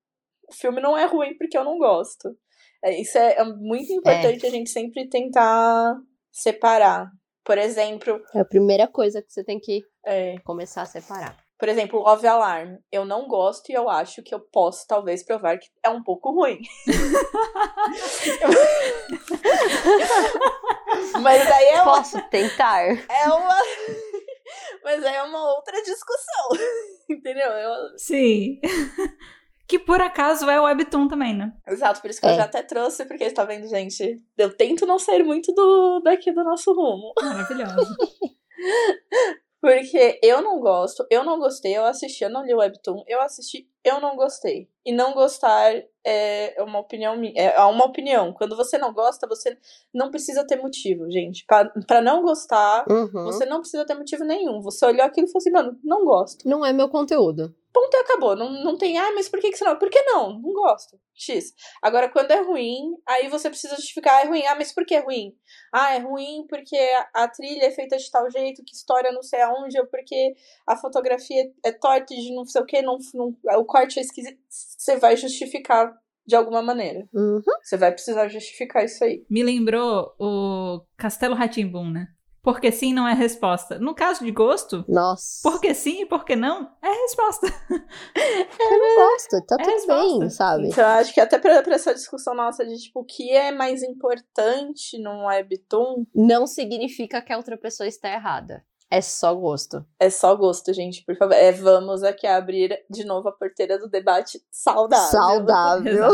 [0.47, 2.35] O filme não é ruim porque eu não gosto.
[2.83, 5.97] É, isso é, é muito importante a gente sempre tentar
[6.31, 7.11] separar.
[7.43, 11.37] Por exemplo, É a primeira coisa que você tem que é, começar a separar.
[11.59, 12.77] Por exemplo, Love Alarm.
[12.91, 16.31] Eu não gosto e eu acho que eu posso talvez provar que é um pouco
[16.31, 16.59] ruim.
[21.21, 22.85] Mas daí é uma, Posso tentar?
[22.87, 23.55] é uma
[24.83, 26.49] Mas aí é uma outra discussão.
[27.09, 27.49] Entendeu?
[27.51, 27.97] Eu...
[27.97, 28.59] Sim.
[29.67, 31.53] Que por acaso é o Webtoon também, né?
[31.67, 32.31] Exato, por isso que É.
[32.31, 34.21] eu já até trouxe, porque tá vendo, gente?
[34.37, 37.13] Eu tento não sair muito do daqui do nosso rumo.
[37.21, 37.95] Maravilhoso.
[39.61, 43.21] Porque eu não gosto, eu não gostei, eu assisti, eu não li o Webtoon, eu
[43.21, 44.69] assisti, eu não gostei.
[44.85, 45.73] E não gostar
[46.05, 48.31] é uma opinião minha, é uma opinião.
[48.33, 49.57] Quando você não gosta, você
[49.93, 51.45] não precisa ter motivo, gente.
[51.45, 53.25] Pra, pra não gostar, Uhum.
[53.25, 54.61] você não precisa ter motivo nenhum.
[54.61, 56.47] Você olhou aquilo e falou assim, mano, não gosto.
[56.47, 57.53] Não é meu conteúdo.
[57.71, 58.35] Ponto e acabou.
[58.35, 59.77] Não, não tem, ah, mas por que, que você não?
[59.77, 60.39] Por que não?
[60.39, 60.99] Não gosto.
[61.13, 61.53] X.
[61.81, 64.45] Agora, quando é ruim, aí você precisa justificar, ah, é ruim.
[64.45, 65.35] Ah, mas por que é ruim?
[65.73, 66.77] Ah, é ruim porque
[67.13, 70.75] a, trilha é feita de tal jeito, que história não sei aonde, ou porque a
[70.75, 74.39] fotografia é torta de não sei o que, não, não, o corte é esquisito.
[74.49, 75.93] Você vai justificar
[76.25, 77.07] de alguma maneira.
[77.13, 77.41] Uhum.
[77.61, 79.25] Você vai precisar justificar isso aí.
[79.29, 82.07] Me lembrou o Castelo Ratimbum, né?
[82.41, 83.77] Porque sim não é resposta.
[83.79, 85.39] No caso de gosto, Nossa.
[85.43, 87.47] porque sim e porque não é resposta.
[88.59, 90.19] Eu não gosto, tá É tudo resposta.
[90.19, 90.67] bem, sabe?
[90.69, 93.51] Então, eu acho que até pra, pra essa discussão nossa de, tipo, o que é
[93.51, 98.63] mais importante num webtoon, Não significa que a outra pessoa está errada.
[98.91, 99.85] É só gosto.
[99.99, 101.33] É só gosto, gente, por favor.
[101.33, 105.11] É, vamos aqui abrir de novo a porteira do debate saudável.
[105.11, 106.11] Saudável.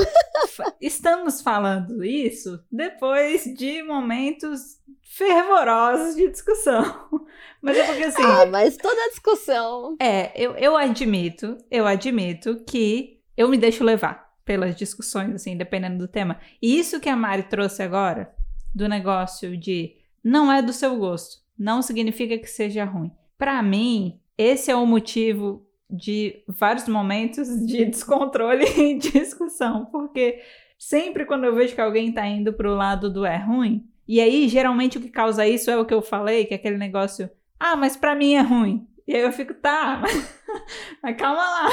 [0.82, 6.84] Estamos falando isso depois de momentos fervorosos de discussão.
[7.62, 8.24] Mas é porque assim.
[8.24, 9.96] Ah, mas toda discussão.
[10.00, 15.98] É, eu, eu admito, eu admito que eu me deixo levar pelas discussões, assim, dependendo
[15.98, 16.40] do tema.
[16.62, 18.32] E isso que a Mari trouxe agora,
[18.74, 23.12] do negócio de não é do seu gosto, não significa que seja ruim.
[23.38, 30.42] Pra mim, esse é o motivo de vários momentos de descontrole e discussão, porque
[30.78, 34.48] sempre quando eu vejo que alguém tá indo pro lado do é ruim, e aí
[34.48, 37.76] geralmente o que causa isso é o que eu falei, que é aquele negócio, ah,
[37.76, 38.88] mas pra mim é ruim.
[39.08, 40.02] E aí eu fico, tá,
[41.02, 41.70] mas calma lá.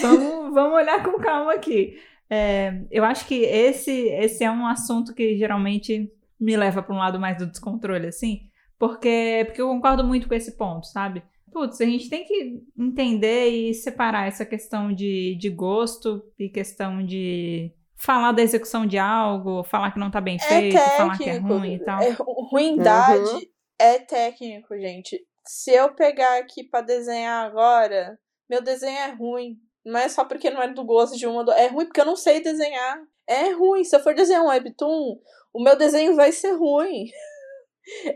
[0.00, 2.00] vamos, vamos olhar com calma aqui.
[2.28, 6.98] É, eu acho que esse, esse é um assunto que geralmente me leva para um
[6.98, 8.48] lado mais do descontrole, assim,
[8.80, 11.22] porque, porque eu concordo muito com esse ponto, sabe?
[11.52, 17.04] Putz, a gente tem que entender e separar essa questão de, de gosto e questão
[17.04, 21.24] de falar da execução de algo, falar que não tá bem É feito, falar que
[21.28, 21.54] é técnico.
[21.54, 22.00] ruim e tal.
[22.02, 22.16] É,
[22.50, 23.40] ruindade Uhum.
[23.78, 25.20] é técnico, gente.
[25.44, 29.56] Se eu pegar aqui pra desenhar agora, meu desenho é ruim.
[29.84, 31.44] Não é só porque não é do gosto de uma.
[31.44, 32.98] do- É ruim porque eu não sei desenhar.
[33.26, 33.82] É ruim.
[33.84, 35.18] Se eu for desenhar um webtoon,
[35.52, 37.06] o meu desenho vai ser ruim.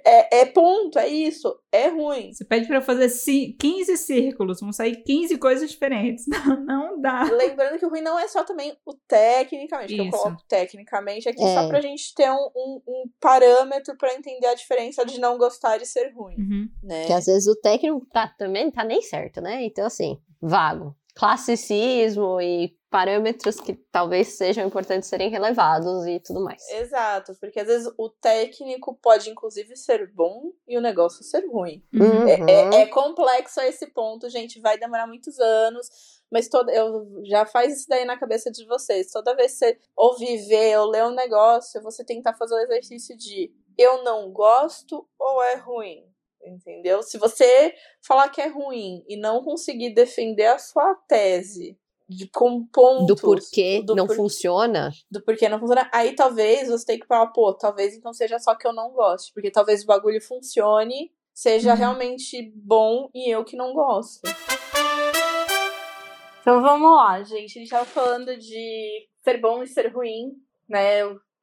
[0.05, 1.55] É, é ponto, é isso.
[1.73, 2.33] É ruim.
[2.33, 6.25] Você pede pra eu fazer ci- 15 círculos, vão sair 15 coisas diferentes.
[6.65, 7.25] Não, não dá.
[7.25, 10.17] Lembrando que o ruim não é só também o tecnicamente, que eu Isso.
[10.19, 11.55] coloco tecnicamente aqui É.
[11.55, 15.81] só pra gente ter um, um, um parâmetro pra entender a diferença de não gostar
[15.83, 16.69] e ser ruim, Uhum.
[16.83, 17.07] né?
[17.07, 19.65] Que às vezes o técnico tá, também não tá nem certo, né?
[19.65, 20.95] Então, assim, vago.
[21.15, 26.63] Classicismo e parâmetros que talvez sejam importantes serem relevados e tudo mais.
[26.71, 31.83] Exato, porque às vezes o técnico pode inclusive ser bom e o negócio ser ruim.
[31.93, 32.29] Uhum.
[32.29, 34.61] É, é- é complexo a esse ponto, gente.
[34.61, 35.89] Vai demorar muitos anos.
[36.31, 39.11] Mas toda, eu já faz isso daí na cabeça de vocês.
[39.11, 43.17] Toda vez que você ouvir, ver ou ler um negócio, você tentar fazer o exercício
[43.17, 46.05] de eu não gosto ou é ruim.
[46.47, 47.03] Entendeu?
[47.03, 47.75] Se você
[48.07, 51.79] falar que é ruim e não conseguir defender a sua tese
[52.09, 54.91] de, com pontos Do porquê do não por- funciona.
[55.11, 58.55] do porquê não funciona, aí talvez você tenha que falar, pô, talvez então seja só
[58.55, 59.33] que eu não goste.
[59.33, 61.77] Porque talvez o bagulho funcione, seja Uhum.
[61.79, 64.21] realmente bom e eu que não gosto.
[66.41, 67.59] Então vamos lá, gente.
[67.59, 70.33] A gente tava falando de ser bom e ser ruim,
[70.69, 71.01] né?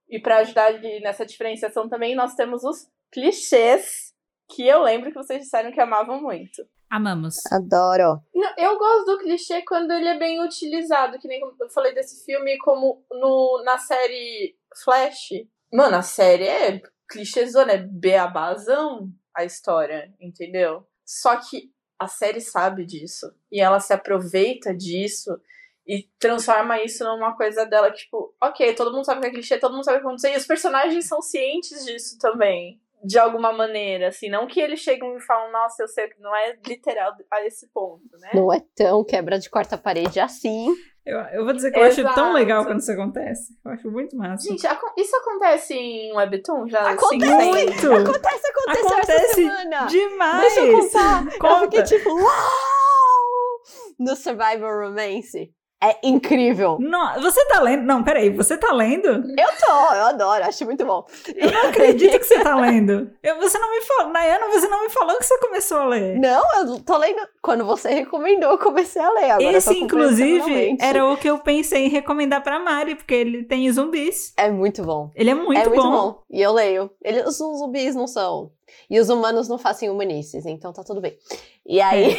[0.07, 4.10] E pra ajudar nessa diferenciação também, nós temos os clichês,
[4.53, 6.61] que eu lembro que vocês disseram que amavam muito.
[6.89, 7.37] Amamos.
[7.49, 8.21] Adoro.
[8.35, 12.25] Não, eu gosto do clichê quando ele é bem utilizado, que nem eu falei desse
[12.25, 15.29] filme, como no, na série Flash.
[15.73, 20.85] Mano, a série é clichêzona, é beabazão a história, entendeu?
[21.05, 23.33] Só que a série sabe disso.
[23.49, 25.39] E ela se aproveita disso
[25.87, 29.73] e transforma isso numa coisa dela, tipo, ok, todo mundo sabe que é clichê, todo
[29.73, 32.79] mundo sabe o que vai acontecer, e os personagens são cientes disso também.
[33.03, 36.35] De alguma maneira, assim, não que eles chegam e falam, nossa, eu sei que não
[36.35, 38.29] é literal a esse ponto, né?
[38.33, 40.67] Não é tão quebra de quarta parede assim.
[41.03, 43.57] Eu, eu vou dizer que eu acho tão legal quando isso acontece.
[43.65, 44.47] Eu acho muito massa.
[44.47, 46.91] Gente, isso acontece em Webtoon já?
[46.91, 47.47] Acontece Sim, sim.
[47.47, 47.93] muito!
[47.93, 49.85] Acontece, Acontece semana.
[49.87, 50.41] Demais!
[50.41, 51.25] Deixa eu contar.
[51.25, 51.59] Eu Conta.
[51.61, 53.61] fiquei tipo, uau!
[53.97, 55.51] No Survival Romance.
[55.83, 56.77] É incrível.
[56.79, 57.83] Não, você tá lendo?
[57.83, 59.07] Não, peraí, você tá lendo?
[59.07, 61.03] Eu tô, eu adoro, acho muito bom.
[61.35, 63.09] Eu não acredito que você tá lendo.
[63.23, 66.19] Eu, você não me falou, Nayana, você não me falou que você começou a ler.
[66.19, 67.21] Não, eu tô lendo.
[67.41, 69.31] Quando você recomendou, eu comecei a ler.
[69.31, 73.71] Agora Esse, inclusive, era o que eu pensei em recomendar pra Mari, porque ele tem
[73.71, 74.33] zumbis.
[74.37, 75.09] É muito bom.
[75.15, 75.91] Ele é muito, é muito bom.
[75.91, 76.23] bom.
[76.29, 76.91] E eu leio.
[77.03, 78.51] Ele, os zumbis não são.
[78.89, 81.17] E os humanos não fazem humanices, então tá tudo bem.
[81.65, 82.15] E aí.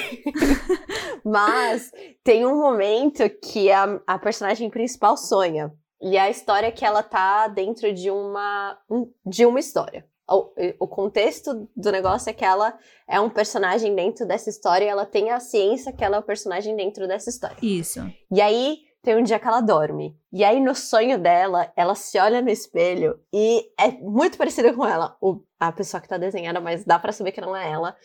[1.25, 1.91] Mas
[2.25, 5.73] tem um momento que a, a personagem principal sonha.
[6.01, 10.05] E a história é que ela tá dentro de uma, um- de uma história.
[10.29, 12.77] O, o contexto do negócio é que ela
[13.09, 16.23] é um personagem dentro dessa história e ela tem a ciência que ela é o
[16.23, 17.57] personagem dentro dessa história.
[17.62, 18.01] Isso.
[18.33, 20.17] E aí tem um dia que ela dorme.
[20.33, 24.87] E aí no sonho dela, ela se olha no espelho e é muito parecida com
[24.87, 27.97] ela, o, a pessoa que tá desenhando, mas dá pra saber que não é ela.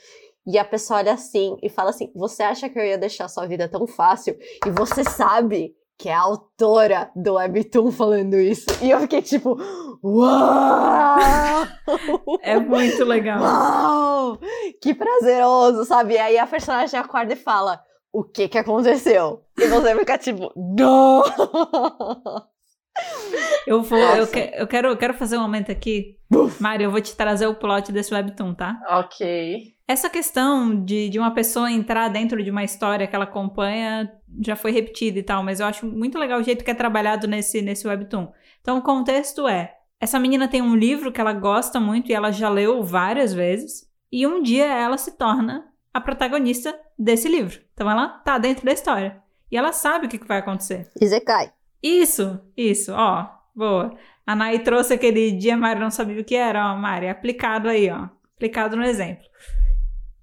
[0.46, 3.46] E a pessoa olha assim e fala assim: Você acha que eu ia deixar sua
[3.46, 4.38] vida tão fácil?
[4.66, 8.66] E você sabe que é a autora do Webtoon falando isso.
[8.82, 9.58] E eu fiquei tipo:
[10.02, 11.68] Uau!
[12.42, 13.42] É muito legal.
[13.44, 14.40] Uau!
[14.82, 16.14] Que prazeroso, sabe?
[16.14, 17.84] E aí a personagem acorda e fala:
[18.18, 19.44] O que que aconteceu?
[19.56, 21.22] E você fica tipo: Não!
[23.68, 26.18] Eu vou, eu, que- eu quero, eu quero fazer um momento aqui.
[26.60, 28.80] Mari, eu vou te trazer o plot desse webtoon, tá?
[28.90, 29.76] Ok.
[29.88, 34.12] Essa questão de, de uma pessoa entrar dentro de uma história que ela acompanha
[34.44, 37.28] já foi repetida e tal, mas eu acho muito legal o jeito que é trabalhado
[37.28, 38.32] nesse, nesse webtoon.
[38.62, 42.32] Então, o contexto é: essa menina tem um livro que ela gosta muito e ela
[42.32, 45.66] já leu várias vezes, e um dia ela se torna
[45.98, 47.60] a protagonista desse livro.
[47.74, 49.18] Então, ela tá dentro da história.
[49.52, 50.90] E ela sabe o que que vai acontecer.
[51.02, 51.52] Izekai.
[51.82, 53.96] Isso, isso, ó, boa.
[54.26, 57.70] A Nai trouxe aquele dia, a Mari não sabia o que era, ó, Mari, aplicado
[57.70, 59.24] aí, ó, aplicado no exemplo.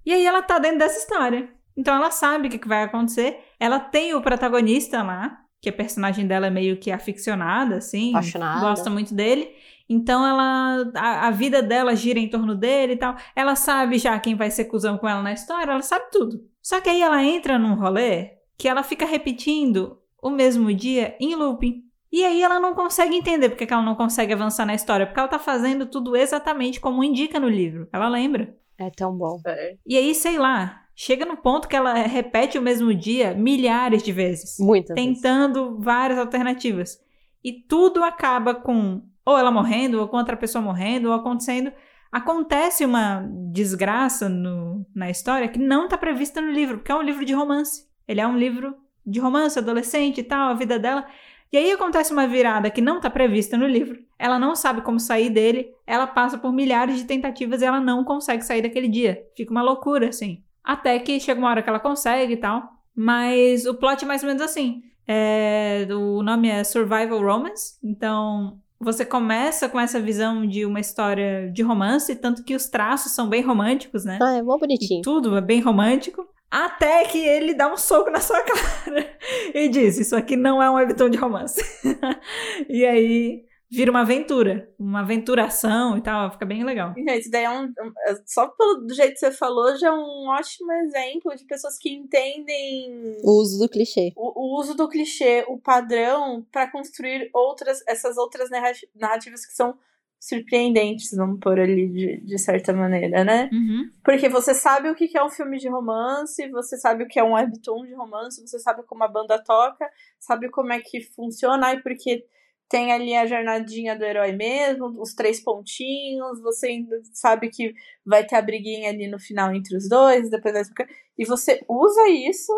[0.05, 1.49] E aí ela tá dentro dessa história.
[1.75, 3.39] Então ela sabe o que que vai acontecer.
[3.59, 8.61] Ela tem o protagonista lá, que a personagem dela é meio que aficionada, assim, Apaixonada.
[8.61, 9.49] gosta muito dele.
[9.87, 13.15] Então ela, a, a vida dela gira em torno dele e tal.
[13.35, 16.39] Ela sabe já quem vai ser cuzão com ela na história, ela sabe tudo.
[16.61, 21.35] Só que aí ela entra num rolê que ela fica repetindo o mesmo dia em
[21.35, 21.83] looping.
[22.11, 25.19] E aí ela não consegue entender porque que ela não consegue avançar na história, porque
[25.19, 27.87] ela tá fazendo tudo exatamente como indica no livro.
[27.91, 28.55] Ela lembra.
[28.77, 29.39] É tão bom.
[29.45, 29.75] É.
[29.85, 34.11] E aí, sei lá, chega no ponto que ela repete o mesmo dia milhares de
[34.11, 35.21] vezes, Muitas vezes.
[35.21, 36.97] tentando várias alternativas.
[37.43, 41.71] E tudo acaba com ou ela morrendo, ou com outra pessoa morrendo, ou acontecendo.
[42.11, 47.01] Acontece uma desgraça no, na história que não tá prevista no livro, porque é um
[47.01, 47.85] livro de romance.
[48.07, 51.05] Ele é um livro de romance, adolescente e tal, a vida dela.
[51.51, 53.99] E aí acontece uma virada que não tá prevista no livro.
[54.17, 55.73] Ela não sabe como sair dele.
[55.85, 59.23] Ela passa por milhares de tentativas e ela não consegue sair daquele dia.
[59.35, 60.43] Fica uma loucura, assim.
[60.63, 62.63] Até que chega uma hora que ela consegue e tal.
[62.95, 64.83] Mas o plot é mais ou menos assim.
[65.07, 67.77] É, o nome é Survival Romance.
[67.83, 73.13] Então, você começa com essa visão de uma história de romance, tanto que os traços
[73.13, 74.19] são bem românticos, né?
[74.21, 75.01] Ah, é E bonitinho.
[75.01, 76.23] tudo é bem romântico.
[76.51, 79.09] Até que ele dá um soco na sua cara
[79.53, 81.59] e diz: Isso aqui não é um webtoon de romance.
[82.69, 86.93] e aí vira uma aventura, uma aventuração e tal, fica bem legal.
[86.95, 87.65] Gente, daí é um.
[88.07, 91.77] é- Só pelo do jeito que você falou, já é um ótimo exemplo de pessoas
[91.77, 94.13] que entendem O uso do clichê.
[94.15, 99.53] o, o uso do clichê, o padrão, pra construir outras, essas outras narrati- narrativas que
[99.53, 99.77] são
[100.19, 103.49] surpreendentes, vamos pôr ali de, de certa maneira, né?
[103.53, 103.89] Uhum.
[104.03, 107.19] Porque você sabe o que que é um filme de romance, você sabe o que
[107.19, 109.87] é um webtoon de romance, você sabe como a banda toca,
[110.19, 112.25] sabe como é que funciona, e porque
[112.69, 117.73] tem ali a jornadinha do herói mesmo, os três pontinhos, você ainda sabe que
[118.05, 120.87] vai ter a briguinha ali no final entre os dois, depois vai ficar...
[121.17, 122.51] E você usa isso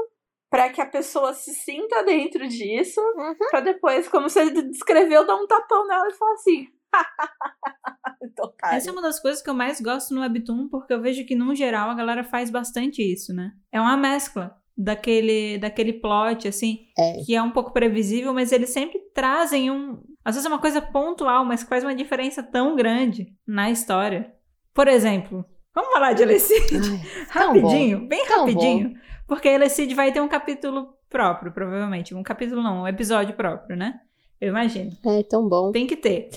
[0.50, 3.02] pra que a pessoa se sinta dentro disso,
[3.50, 6.68] pra depois, como você descreveu, dar um tapão nela e falar assim.
[8.40, 8.78] Otário.
[8.78, 11.36] Essa é uma das coisas que eu mais gosto no Webtoon, porque eu vejo que,
[11.36, 13.52] no geral, a galera faz bastante isso, né?
[13.72, 17.24] É uma mescla daquele, daquele plot, assim, É.
[17.26, 20.00] que é um pouco previsível, mas eles sempre trazem um.
[20.24, 24.32] Às vezes é uma coisa pontual, mas que faz uma diferença tão grande na história.
[24.74, 26.68] Por exemplo, vamos falar de Elecid?
[27.34, 27.68] Tão bom.
[27.68, 28.94] rapidinho, bem Tão rapidinho.
[29.28, 32.14] Porque Elecid vai ter um capítulo próprio, provavelmente.
[32.14, 34.00] Um capítulo não, um episódio próprio, né?
[34.40, 34.92] Eu imagino.
[35.06, 35.72] É tão bom.
[35.72, 36.30] Tem que ter.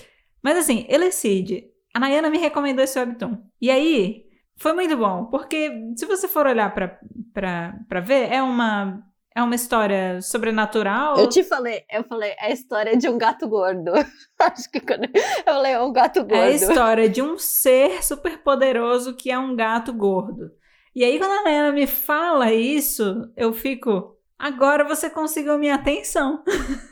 [0.43, 1.65] Mas assim, Elecid,
[1.95, 3.37] a Nayana me recomendou esse webtoon.
[3.61, 4.25] E aí,
[4.61, 9.03] foi muito bom, porque se você for olhar pra ver, é uma,
[9.35, 11.17] é uma história sobrenatural.
[11.17, 13.91] Eu te falei, eu falei, é a história de um gato gordo.
[14.39, 16.35] Acho que quando eu falei, é um gato gordo.
[16.35, 20.51] É a história de um ser super poderoso que é um gato gordo.
[20.95, 24.15] E aí, quando a Nayana me fala isso, eu fico.
[24.39, 26.45] agora você conseguiu minha atenção.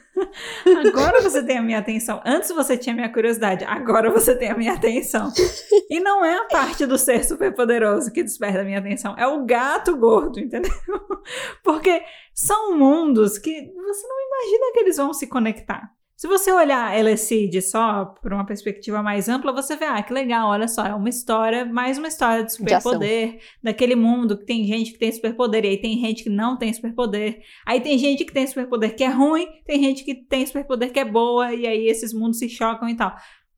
[0.86, 2.20] Agora você tem a minha atenção.
[2.24, 5.32] Antes você tinha a minha curiosidade, agora você tem a minha atenção.
[5.90, 9.44] E não é a parte do ser superpoderoso que desperta a minha atenção, é o
[9.44, 10.72] gato gordo, entendeu?
[11.62, 12.02] Porque
[12.34, 15.90] são mundos que você não imagina que eles vão se conectar.
[16.18, 20.48] Se você olhar Elecid só por uma perspectiva mais ampla, você vê, ah, que legal,
[20.48, 24.90] olha só, é uma história, mais uma história de superpoder, daquele mundo que tem gente
[24.90, 27.40] que tem superpoder, e aí tem gente que não tem superpoder.
[27.64, 30.98] Aí tem gente que tem superpoder que é ruim, tem gente que tem superpoder que
[30.98, 33.14] é boa, e aí esses mundos se chocam e tal.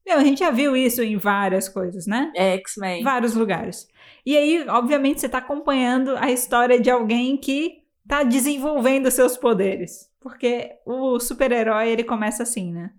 [0.07, 2.31] Meu, a gente já viu isso em várias coisas, né?
[2.37, 3.03] X-Men.
[3.03, 3.89] Vários lugares.
[4.27, 10.10] E aí, obviamente, você tá acompanhando a história de alguém que tá desenvolvendo seus poderes.
[10.21, 12.93] Porque o super-herói, ele começa assim, né?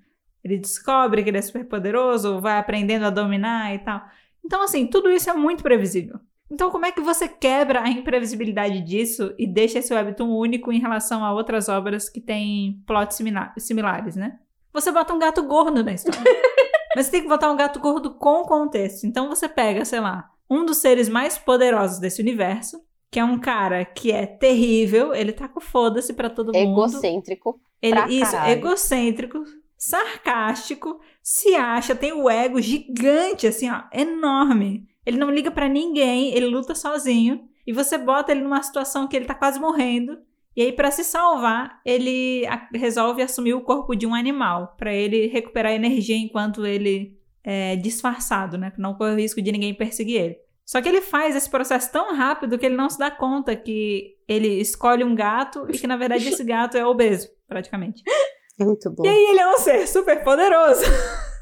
[0.43, 4.01] Ele descobre que ele é super poderoso, vai aprendendo a dominar e tal.
[4.43, 6.19] Então, assim, tudo isso é muito previsível.
[6.49, 10.79] Então, como é que você quebra a imprevisibilidade disso e deixa esse webtoon único em
[10.79, 13.17] relação a outras obras que têm plots
[13.57, 14.39] similares, né?
[14.73, 16.19] Você bota um gato gordo na história.
[16.95, 19.05] Mas você tem que botar um gato gordo com contexto.
[19.05, 23.37] Então, você pega, sei lá, um dos seres mais poderosos desse universo, que é um
[23.37, 26.81] cara que é terrível, ele tá com foda-se pra todo mundo.
[26.81, 27.59] Egocêntrico.
[27.81, 28.53] Ele, isso, caralho.
[28.53, 29.43] egocêntrico,
[29.77, 34.87] sarcástico, se acha, tem o ego gigante, assim, ó, enorme.
[35.05, 37.43] Ele não liga para ninguém, ele luta sozinho.
[37.67, 40.17] E você bota ele numa situação que ele tá quase morrendo.
[40.55, 42.43] E aí, para se salvar, ele
[42.73, 48.57] resolve assumir o corpo de um animal, para ele recuperar energia enquanto ele é disfarçado,
[48.57, 48.71] né?
[48.77, 50.37] Não correr o risco de ninguém perseguir ele.
[50.71, 54.15] Só que ele faz esse processo tão rápido que ele não se dá conta que
[54.25, 58.01] ele escolhe um gato e que, na verdade, esse gato é obeso, praticamente.
[58.57, 59.05] Muito bom.
[59.05, 60.85] E aí ele é um ser super poderoso.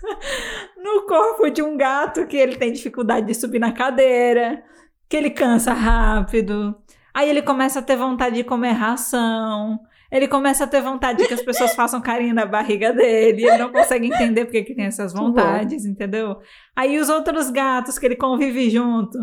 [0.84, 4.64] no corpo de um gato que ele tem dificuldade de subir na cadeira,
[5.08, 6.76] que ele cansa rápido.
[7.14, 9.80] Aí ele começa a ter vontade de comer ração.
[10.12, 13.46] Ele começa a ter vontade de que as pessoas façam carinho na barriga dele.
[13.46, 16.38] Ele não consegue entender porque que tem essas vontades, entendeu?
[16.76, 19.18] Aí os outros gatos que ele convive junto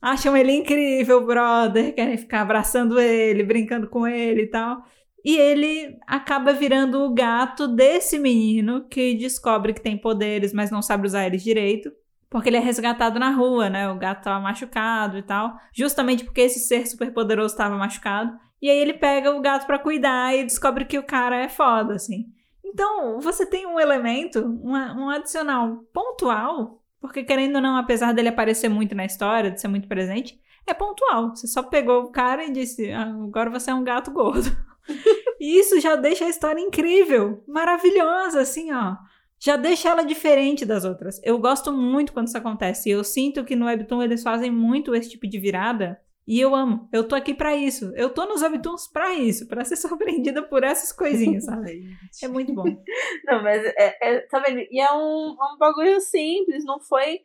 [0.00, 4.82] acham ele incrível, brother, querem ficar abraçando ele, brincando com ele e tal.
[5.22, 10.80] E ele acaba virando o gato desse menino que descobre que tem poderes, mas não
[10.80, 11.92] sabe usar eles direito.
[12.30, 13.90] Porque ele é resgatado na rua, né?
[13.90, 15.52] O gato tava machucado e tal.
[15.74, 18.32] Justamente porque esse ser super poderoso estava machucado.
[18.60, 21.94] E aí ele pega o gato para cuidar e descobre que o cara é foda,
[21.94, 22.26] assim.
[22.64, 28.28] Então, você tem um elemento, uma, um adicional pontual, porque querendo ou não, apesar dele
[28.28, 31.34] aparecer muito na história, de ser muito presente, é pontual.
[31.34, 34.54] Você só pegou o cara e disse: ah, agora você é um gato gordo.
[35.40, 38.96] e isso já deixa a história incrível, maravilhosa, assim, ó.
[39.42, 41.18] Já deixa ela diferente das outras.
[41.24, 42.90] Eu gosto muito quando isso acontece.
[42.90, 45.98] E eu sinto que no Webtoon eles fazem muito esse tipo de virada
[46.30, 46.88] e eu amo.
[46.92, 47.92] Eu tô aqui para isso.
[47.96, 51.88] Eu tô nos Webtoons pra isso, para ser surpreendida por essas coisinhas, sabe?
[52.22, 52.62] é muito bom.
[53.26, 54.60] Não, mas é, é, tá vendo?
[54.70, 57.20] E é um, é um bagulho simples, não foi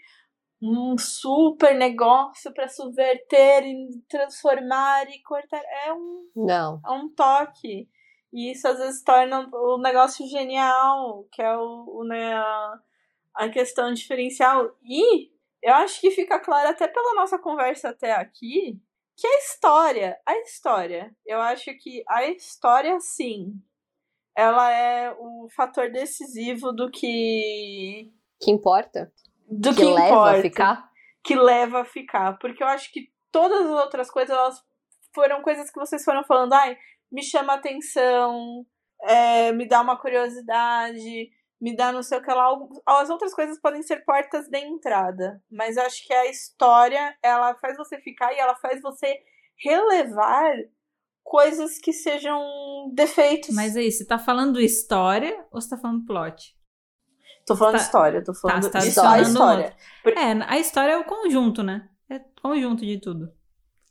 [0.59, 5.61] um super negócio para subverter e transformar e cortar.
[5.85, 6.81] É um, não.
[6.83, 7.87] É um toque.
[8.33, 12.79] E isso às vezes torna o negócio genial, que é o, o né, a,
[13.35, 14.75] a questão diferencial.
[14.83, 15.29] E
[15.61, 18.81] eu acho que fica claro até pela nossa conversa até aqui
[19.17, 23.53] que a história, a história, eu acho que a história, sim,
[24.35, 28.11] ela é o fator decisivo do que.
[28.41, 29.11] Que importa?
[29.49, 30.91] Do que, que leva importa, a ficar?
[31.23, 32.37] Que leva a ficar.
[32.39, 34.61] Porque eu acho que todas as outras coisas, elas
[35.13, 36.77] foram coisas que vocês foram falando, ai,
[37.09, 38.65] me chama atenção,
[39.03, 41.29] é, me dá uma curiosidade,
[41.59, 42.49] me dá não sei o que lá.
[42.85, 47.77] As outras coisas podem ser portas de entrada, mas acho que a história, ela faz
[47.77, 49.17] você ficar e ela faz você
[49.57, 50.53] relevar
[51.23, 52.39] coisas que sejam
[52.93, 53.49] defeitos.
[53.55, 56.55] Mas aí, você tá falando história ou você tá falando plot?
[57.45, 59.75] Tô falando tá, história, tô falando tá, tá só história.
[60.05, 61.87] É, a história é o conjunto, né?
[62.09, 63.31] É conjunto de tudo.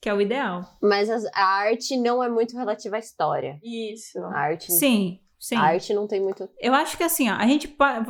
[0.01, 0.63] Que é o ideal.
[0.83, 3.59] Mas a arte não é muito relativa à história.
[3.63, 4.19] Isso.
[4.19, 4.73] A arte.
[4.73, 5.24] Sim.
[5.45, 5.57] Sim.
[5.57, 6.49] A arte não tem muito.
[6.59, 7.69] Eu acho que assim, ó, a gente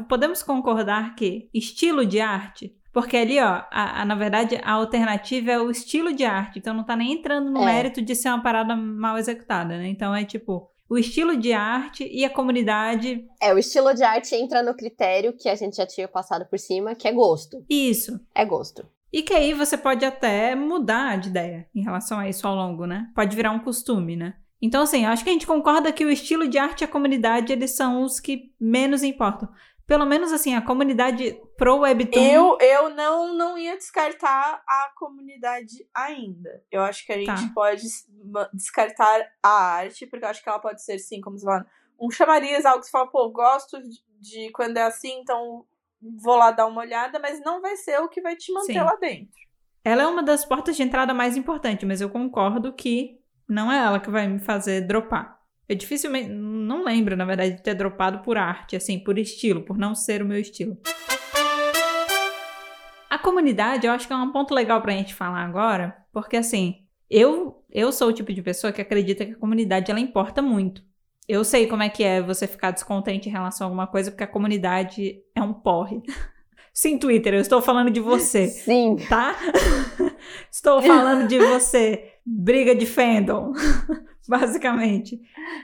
[0.08, 5.50] podemos concordar que estilo de arte, porque ali, ó, a, a, na verdade, a alternativa
[5.50, 6.60] é o estilo de arte.
[6.60, 7.64] Então não tá nem entrando no é.
[7.64, 9.88] mérito de ser uma parada mal executada, né?
[9.88, 13.26] Então é tipo, o estilo de arte e a comunidade.
[13.42, 16.56] É, o estilo de arte entra no critério que a gente já tinha passado por
[16.56, 17.64] cima, que é gosto.
[17.68, 18.20] Isso.
[18.32, 18.86] É gosto.
[19.12, 22.86] E que aí você pode até mudar de ideia em relação a isso ao longo,
[22.86, 23.08] né?
[23.12, 24.34] Pode virar um costume, né?
[24.64, 27.52] Então, assim, acho que a gente concorda que o estilo de arte e a comunidade,
[27.52, 29.48] eles são os que menos importam.
[29.86, 32.18] pelo menos assim, a comunidade pro Webtoon.
[32.22, 36.62] Eu, eu não, não ia descartar a comunidade ainda.
[36.72, 37.52] Eu acho que a gente Tá.
[37.54, 37.82] pode
[38.54, 41.66] descartar a arte, porque eu acho que ela pode ser, sim, como você fala,
[42.00, 45.66] um chamariz, algo que você fala, pô, gosto de, de quando é assim, então
[46.00, 48.80] vou lá dar uma olhada, mas não vai ser o que vai te manter Sim.
[48.80, 49.28] lá dentro.
[49.84, 53.20] Ela é uma das portas de entrada mais importantes, mas eu concordo que
[53.54, 55.38] não é ela que vai me fazer dropar.
[55.68, 56.28] Eu dificilmente.
[56.28, 60.20] Não lembro, na verdade, de ter dropado por arte, assim, por estilo, por não ser
[60.20, 60.76] o meu estilo.
[63.08, 66.84] A comunidade, eu acho que é um ponto legal pra gente falar agora, porque assim,
[67.08, 70.82] eu, eu sou o tipo de pessoa que acredita que a comunidade ela importa muito.
[71.26, 74.24] Eu sei como é que é você ficar descontente em relação a alguma coisa, porque
[74.24, 76.02] a comunidade é um porre.
[76.74, 78.96] Sim, Twitter, eu estou falando de você Sim.
[79.08, 79.36] tá?
[80.50, 82.14] Estou falando de você.
[82.26, 83.52] Briga de fandom,
[84.26, 85.20] basicamente.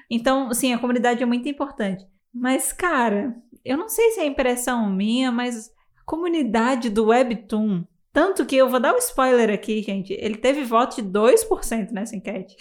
[0.08, 2.06] Então, sim, a comunidade é muito importante.
[2.32, 3.34] Mas, cara,
[3.64, 7.84] eu não sei se é impressão minha, mas a comunidade do Webtoon.
[8.12, 10.12] Tanto que eu vou dar um spoiler aqui, gente.
[10.12, 12.56] Ele teve voto de 2% nessa enquete.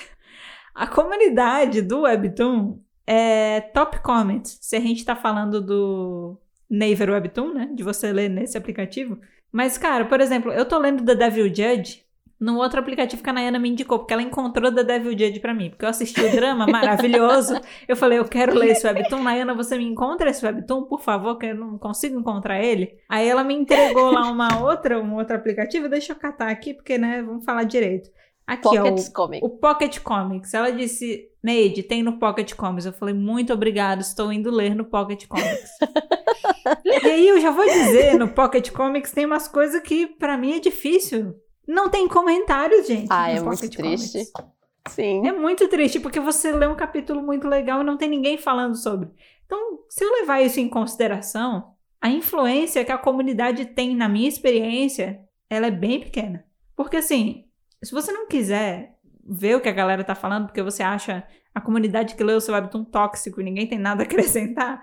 [0.73, 4.57] A comunidade do Webtoon é top comments.
[4.61, 6.39] Se a gente tá falando do
[6.69, 7.69] Naver Webtoon, né?
[7.73, 9.19] De você ler nesse aplicativo.
[9.51, 12.03] Mas, cara, por exemplo, eu tô lendo The Devil Judge
[12.39, 15.53] num outro aplicativo que a Nayana me indicou, porque ela encontrou The Devil Judge pra
[15.53, 15.71] mim.
[15.71, 17.59] Porque eu assisti o drama maravilhoso.
[17.87, 19.21] Eu falei, eu quero ler esse webtoon.
[19.21, 22.97] Nayana, você me encontra esse webtoon, por favor, que eu não consigo encontrar ele.
[23.09, 25.89] Aí ela me entregou lá uma outra, um outro aplicativo.
[25.89, 28.09] Deixa eu catar aqui, porque, né, vamos falar direito.
[28.47, 29.45] Aqui, ó, Pockets o, Comic.
[29.45, 30.53] o Pocket Comics.
[30.53, 32.85] Ela disse, Neide, tem no Pocket Comics.
[32.85, 35.71] Eu falei, muito obrigado, estou indo ler no Pocket Comics.
[36.85, 40.53] e aí eu já vou dizer, no Pocket Comics tem umas coisas que pra mim
[40.53, 41.35] é difícil.
[41.67, 43.07] Não tem comentários, gente.
[43.09, 44.31] Ah, é muito Pocket triste.
[44.31, 44.59] Comics.
[44.89, 45.27] Sim.
[45.27, 48.75] É muito triste, porque você lê um capítulo muito legal e não tem ninguém falando
[48.75, 49.09] sobre.
[49.45, 54.27] Então, se eu levar isso em consideração, a influência que a comunidade tem na minha
[54.27, 55.19] experiência,
[55.49, 56.45] ela é bem pequena.
[56.75, 57.45] Porque assim,
[57.83, 58.97] se você não quiser
[59.29, 61.23] ver o que a galera tá falando, porque você acha
[61.53, 64.81] a comunidade que lê o seu webtoon tóxico e ninguém tem nada a acrescentar,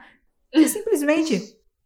[0.55, 1.41] você simplesmente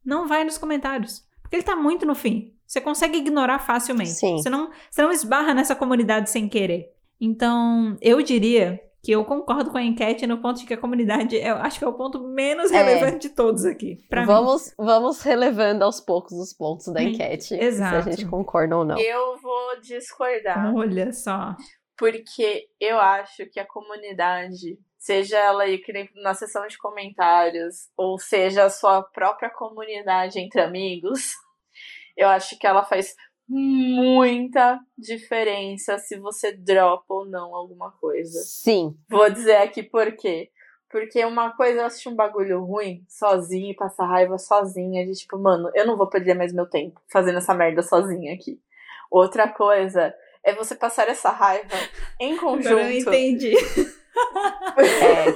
[0.04, 1.24] não vai nos comentários.
[1.42, 2.54] Porque ele tá muito no fim.
[2.66, 4.10] Você consegue ignorar facilmente.
[4.10, 4.36] Sim.
[4.36, 6.92] Você não, você não esbarra nessa comunidade sem querer.
[7.20, 11.34] Então, eu diria que eu concordo com a enquete no ponto de que a comunidade,
[11.36, 12.82] eu acho que é o ponto menos É.
[12.82, 13.96] relevante de todos aqui.
[14.08, 14.26] Pra mim.
[14.26, 17.54] Vamos, vamos relevando aos poucos os pontos da enquete.
[17.54, 18.02] exato.
[18.04, 18.98] Se a gente concorda ou não.
[18.98, 20.72] Eu vou discordar.
[20.74, 21.56] Olha só.
[22.00, 27.90] Porque eu acho que a comunidade, seja ela aí que nem na seção de comentários,
[27.94, 31.34] ou seja a sua própria comunidade entre amigos,
[32.16, 33.14] eu acho que ela faz
[33.46, 38.40] muita diferença se você dropa ou não alguma coisa.
[38.44, 38.96] Sim.
[39.06, 40.50] Vou dizer aqui por quê.
[40.88, 45.12] Porque uma coisa é eu assistir um bagulho ruim sozinha e passar raiva sozinha, de
[45.12, 48.58] tipo, mano, eu não vou perder mais meu tempo fazendo essa merda sozinha aqui.
[49.10, 50.14] Outra coisa
[50.44, 51.76] é você passar essa raiva
[52.18, 52.68] em conjunto.
[52.68, 53.54] Agora eu entendi.
[54.76, 55.32] É.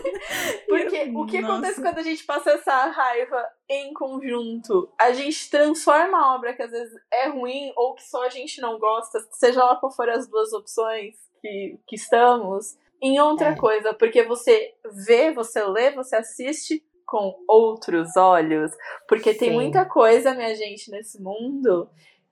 [0.67, 1.55] Porque o que Nossa.
[1.55, 4.93] acontece quando a gente passa essa raiva em conjunto?
[4.99, 8.61] A gente transforma a obra que às vezes é ruim ou que só a gente
[8.61, 13.57] não gosta, seja lá qual for as duas opções que, que estamos, em outra É.
[13.57, 13.95] coisa.
[13.95, 14.75] Porque você
[15.07, 18.73] vê, você lê, você assiste com outros olhos.
[19.09, 19.55] Porque tem Sim.
[19.55, 21.89] muita coisa, minha gente, nesse mundo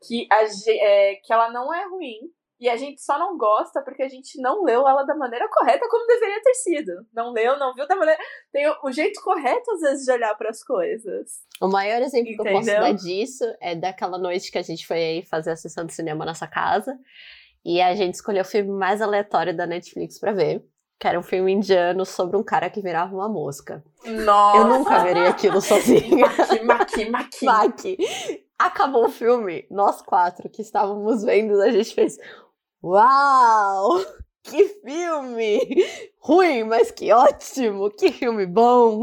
[0.06, 2.18] que, a, é, que ela não é ruim.
[2.62, 5.84] E a gente só não gosta porque a gente não leu ela da maneira correta
[5.90, 6.92] como deveria ter sido.
[7.12, 8.20] Não leu, não viu da maneira.
[8.52, 11.40] Tem o- o jeito correto, às vezes, de olhar para as coisas.
[11.60, 12.80] O maior exemplo que eu posso Entendeu?
[12.82, 16.24] dar disso é daquela noite que a gente foi aí fazer a sessão de cinema
[16.24, 16.96] nessa casa.
[17.64, 20.64] E a gente escolheu o filme mais aleatório da Netflix pra ver.
[21.00, 23.82] Que era um filme indiano sobre um cara que virava uma mosca.
[24.04, 24.58] Nossa!
[24.58, 26.26] Eu nunca veria aquilo sozinha.
[26.28, 27.44] Maqui, maqui, maqui.
[27.44, 27.96] Maqui.
[28.56, 32.16] Acabou o filme, nós quatro que estávamos vendo, a gente fez.
[32.82, 34.04] Uau!
[34.44, 35.60] Que filme!
[36.18, 37.88] Ruim, mas que ótimo!
[37.92, 39.02] Que filme bom!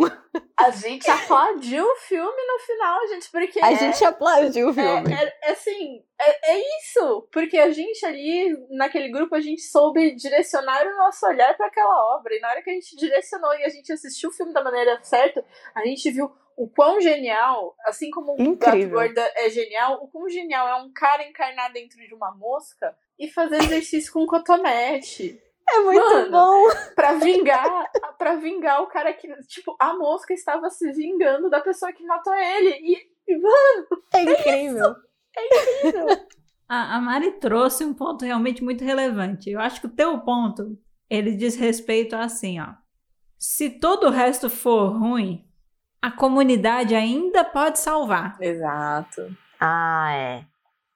[0.60, 3.58] A gente aplaudiu o filme no final, gente, porque.
[3.64, 5.14] A é- gente aplaudiu o filme.
[5.14, 7.26] É, é- é assim, é, é isso.
[7.32, 12.18] Porque a gente ali, naquele grupo, a gente soube direcionar o nosso olhar para aquela
[12.18, 12.36] obra.
[12.36, 15.00] E na hora que a gente direcionou e a gente assistiu o filme da maneira
[15.02, 15.42] certa,
[15.74, 19.00] a gente viu o quão genial, assim como o Gato Incrível.
[19.00, 23.28] Gorda é genial, o quão genial é um cara encarnar dentro de uma mosca e
[23.28, 25.40] fazer exercício com cotonete.
[25.70, 26.32] É muito Mano.
[26.32, 26.68] bom!
[26.96, 31.94] Pra vingar, para vingar o cara que, tipo, a mosca estava se vingando da pessoa
[31.94, 32.98] que matou ele.
[33.28, 34.96] E, mano, É incrível!
[36.68, 39.50] A, a Mari trouxe um ponto realmente muito relevante.
[39.50, 40.78] Eu acho que o teu ponto,
[41.10, 42.74] ele diz respeito a assim, ó.
[43.38, 45.48] Se todo o resto for ruim,
[46.02, 48.38] a comunidade ainda pode salvar.
[48.40, 49.36] Exato.
[49.60, 50.46] Ah, é.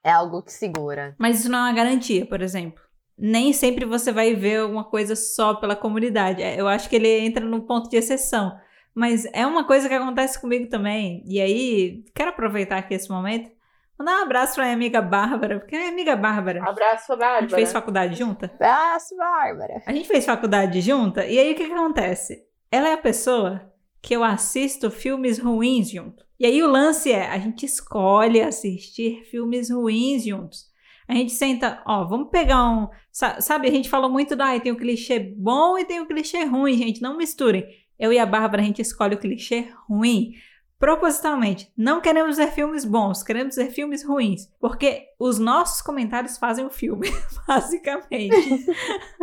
[0.04, 1.16] É algo que segura.
[1.18, 2.82] Mas isso não é uma garantia, por exemplo.
[3.18, 6.42] Nem sempre você vai ver alguma coisa só pela comunidade.
[6.42, 8.58] É, Eu acho que ele entra no ponto de exceção.
[8.94, 11.24] Mas é uma coisa que acontece comigo também.
[11.26, 13.50] E aí, quero aproveitar aqui esse momento.
[13.98, 16.64] Mandar um abraço pra minha amiga Bárbara, porque a minha amiga Bárbara.
[16.68, 17.56] Abraço, A gente Bárbara.
[17.56, 18.52] fez faculdade junta?
[18.56, 19.82] Abraço, Bárbara.
[19.86, 22.44] A gente fez faculdade junta, e aí o que, que acontece?
[22.72, 23.62] Ela é a pessoa
[24.02, 26.26] que eu assisto filmes ruins junto.
[26.44, 30.66] E aí o lance é, a gente escolhe assistir filmes ruins juntos.
[31.08, 32.90] A gente senta, ó, vamos pegar um.
[33.10, 34.54] sa- Sabe, a gente falou muito da.
[34.54, 37.02] Ah, tem o clichê bom e tem o clichê ruim, gente.
[37.02, 37.66] Não misturem.
[37.98, 40.34] Eu e a Bárbara, a gente escolhe o clichê ruim.
[40.78, 41.72] Propositalmente.
[41.78, 44.50] Não queremos ver filmes bons, queremos ver filmes ruins.
[44.60, 47.08] Porque os nossos comentários fazem o filme,
[47.48, 48.66] basicamente.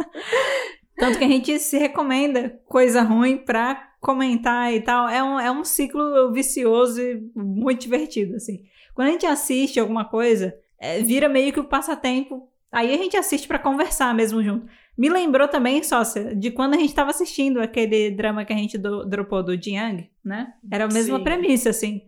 [0.96, 5.08] Tanto que a gente se recomenda coisa ruim pra comentar e tal.
[5.08, 8.64] É um, é um ciclo vicioso e muito divertido, assim.
[8.94, 12.48] Quando a gente assiste alguma coisa, é, vira meio que o passatempo.
[12.72, 14.66] Aí a gente assiste pra conversar mesmo junto.
[14.96, 18.76] Me lembrou também, sócia, de quando a gente tava assistindo aquele drama que a gente
[18.76, 20.52] do, dropou do Jiang, né?
[20.70, 21.24] Era a mesma Sim.
[21.24, 22.02] premissa, assim.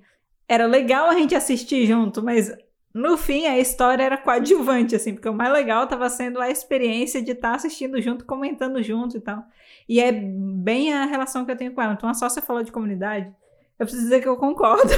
[0.49, 2.53] Era legal a gente assistir junto, mas
[2.95, 7.23] no fim a história era coadjuvante, assim, porque o mais legal tava sendo a experiência
[7.23, 9.43] de estar assistindo junto, comentando junto e tal.
[9.89, 11.95] E é bem a relação que eu tenho com ela.
[11.95, 13.33] Então a sócia falou de comunidade,
[13.79, 14.93] eu preciso dizer que eu concordo.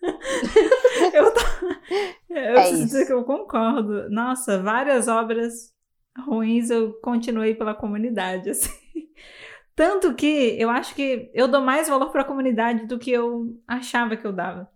[1.12, 1.40] eu tô...
[2.30, 2.84] eu É preciso isso.
[2.86, 4.08] dizer que eu concordo.
[4.10, 5.72] Nossa, várias obras
[6.18, 8.70] ruins eu continuei pela comunidade, assim.
[9.74, 13.56] Tanto que eu acho que eu dou mais valor para a comunidade do que eu
[13.66, 14.68] achava que eu dava.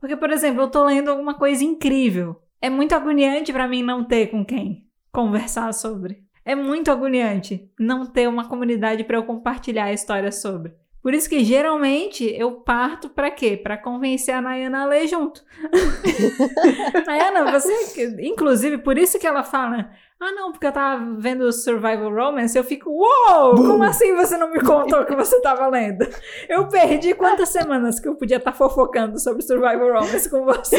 [0.00, 2.40] Porque, por exemplo, eu tô lendo alguma coisa incrível.
[2.60, 6.25] É muito agoniante para mim não ter com quem conversar sobre.
[6.46, 10.72] É muito agoniante não ter uma comunidade para eu compartilhar a história sobre.
[11.02, 13.56] Por isso que geralmente eu parto para quê?
[13.56, 15.44] Para convencer a Nayana a ler junto.
[17.04, 17.72] Nayana, você.
[18.20, 19.90] Inclusive, por isso que ela fala.
[20.18, 23.54] Ah, não, porque eu tava vendo Survival Romance, eu fico, uou!
[23.54, 26.06] Como assim você não me contou que você tava lendo?
[26.48, 30.76] Eu perdi quantas semanas que eu podia estar fofocando sobre Survival Romance com você.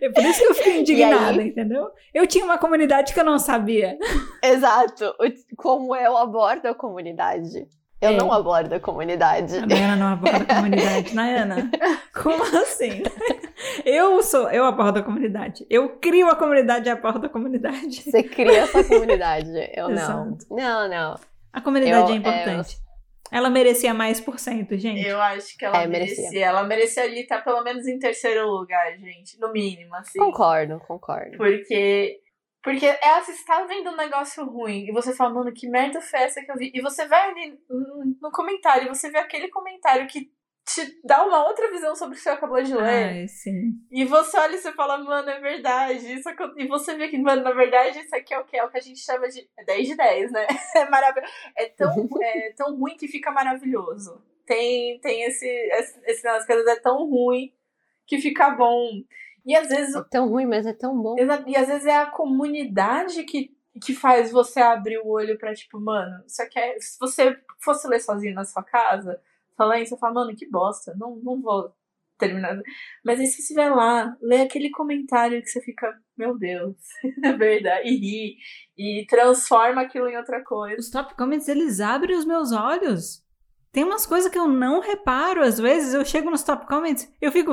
[0.00, 1.88] É por isso que eu fiquei indignada, entendeu?
[2.12, 3.96] Eu tinha uma comunidade que eu não sabia.
[4.42, 5.14] Exato.
[5.56, 7.68] Como eu abordo a comunidade.
[8.00, 8.16] Eu É.
[8.16, 9.56] não abordo a comunidade.
[9.56, 11.14] A Nayana não aborda a comunidade.
[11.14, 11.70] Nayana,
[12.14, 13.02] como assim?
[13.84, 15.66] Eu sou, eu abordo a comunidade.
[15.68, 18.02] Eu crio a comunidade e abordo a comunidade.
[18.02, 19.50] Você cria essa comunidade.
[19.74, 19.94] Eu não.
[19.96, 20.46] Exato.
[20.50, 21.14] Não, não.
[21.52, 22.76] A comunidade Eu- é importante.
[23.30, 25.06] Ela merecia mais por cento, gente.
[25.06, 26.16] Eu acho que ela É, merecia.
[26.22, 26.46] merecia.
[26.46, 29.38] Ela merecia ali estar pelo menos em terceiro lugar, gente.
[29.38, 30.18] No mínimo, assim.
[30.18, 31.36] Concordo, concordo.
[31.36, 32.20] Porque.
[32.62, 36.00] Porque é assim, você tá vendo um negócio ruim e você fala, mano, que merda
[36.00, 36.70] foi essa que eu vi?
[36.74, 40.30] E você vai ali no- comentário e você vê aquele comentário que
[40.66, 42.82] te dá uma outra visão sobre o que você acabou de ler.
[42.82, 43.72] Ai, sim.
[43.90, 46.12] E você olha e você fala, mano, é verdade.
[46.12, 48.56] Isso E você vê que, mano, na verdade, isso aqui é o que?
[48.56, 50.46] É o que a gente chama de é 10 de 10, né?
[50.76, 51.32] É maravilhoso.
[51.56, 54.22] É tão, é tão ruim que fica maravilhoso.
[54.44, 57.52] Tem, tem esse, esse, esse nas coisas é tão ruim
[58.06, 58.90] que fica bom.
[59.48, 61.16] E às vezes É tão ruim, mas é tão bom.
[61.46, 63.50] E às vezes é a comunidade que,
[63.82, 66.78] que faz você abrir o olho pra, tipo, mano, isso aqui é.
[66.78, 69.18] Se você fosse ler sozinho na sua casa,
[69.56, 71.72] falando isso, você fala, mano, que bosta, não, não vou
[72.18, 72.60] terminar.
[73.02, 76.76] Mas aí se você vai lá, lê aquele comentário que você fica, meu Deus,
[77.24, 78.36] é verdade, e ri,
[78.76, 80.76] e transforma aquilo em outra coisa.
[80.78, 83.24] Os top comments, eles abrem os meus olhos.
[83.72, 85.42] Tem umas coisas que eu não reparo.
[85.42, 87.52] Às vezes eu chego nos top comments eu fico.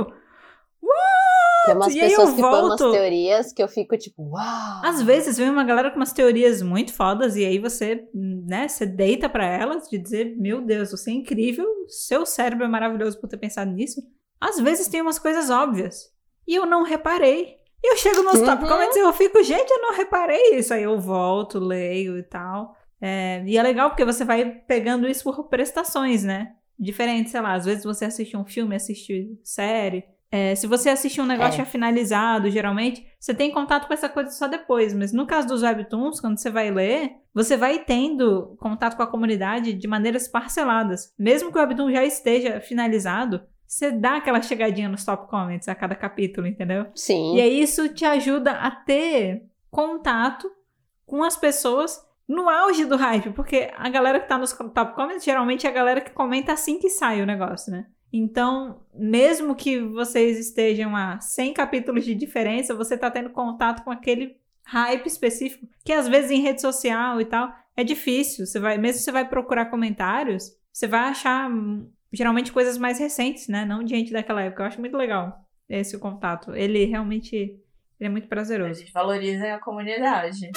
[0.81, 1.44] What?
[1.65, 2.91] Tem umas E aí pessoas eu que põem umas volto.
[2.91, 4.81] teorias que eu fico tipo, uau!
[4.83, 8.85] Às vezes vem uma galera com umas teorias muito fodas e aí você, né, você
[8.85, 13.27] deita pra elas de dizer, meu Deus, você é incrível, seu cérebro é maravilhoso por
[13.27, 14.01] ter pensado nisso.
[14.39, 16.11] Às vezes tem umas coisas óbvias
[16.47, 17.55] e eu não reparei.
[17.83, 18.69] E eu chego nos top Uhum.
[18.69, 20.73] comments e eu fico, gente, eu não reparei isso.
[20.73, 22.75] Aí eu volto, leio e tal.
[22.99, 26.53] É, e é legal porque você vai pegando isso por prestações, né?
[26.79, 30.03] Diferente, sei lá, às vezes você assiste um filme, assiste série.
[30.35, 31.57] É, se você assiste um negócio É.
[31.63, 34.93] já finalizado, geralmente, você tem contato com essa coisa só depois.
[34.93, 39.07] Mas no caso dos webtoons, quando você vai ler, você vai tendo contato com a
[39.07, 41.13] comunidade de maneiras parceladas.
[41.17, 45.75] Mesmo que o webtoon já esteja finalizado, você dá aquela chegadinha nos top comments a
[45.75, 46.87] cada capítulo, entendeu?
[46.93, 47.37] Sim.
[47.37, 50.51] E aí isso te ajuda a ter contato
[51.05, 55.23] com as pessoas no auge do hype, porque a galera que tá nos top comments
[55.23, 57.85] geralmente é a galera que comenta assim que sai o negócio, né?
[58.17, 63.91] Então, mesmo que vocês estejam a 100 capítulos de diferença, você tá tendo contato com
[63.91, 68.45] aquele hype específico, que às vezes em rede social e tal é difícil.
[68.45, 73.49] Você vai, mesmo você vai procurar comentários, você vai achar hum, geralmente coisas mais recentes,
[73.49, 73.65] né?
[73.65, 74.63] Não de gente daquela época.
[74.63, 75.37] Eu acho muito legal
[75.67, 76.55] esse contato.
[76.55, 77.35] Ele realmente
[77.99, 78.79] ele é muito prazeroso.
[78.79, 80.51] Eles valorizam a comunidade.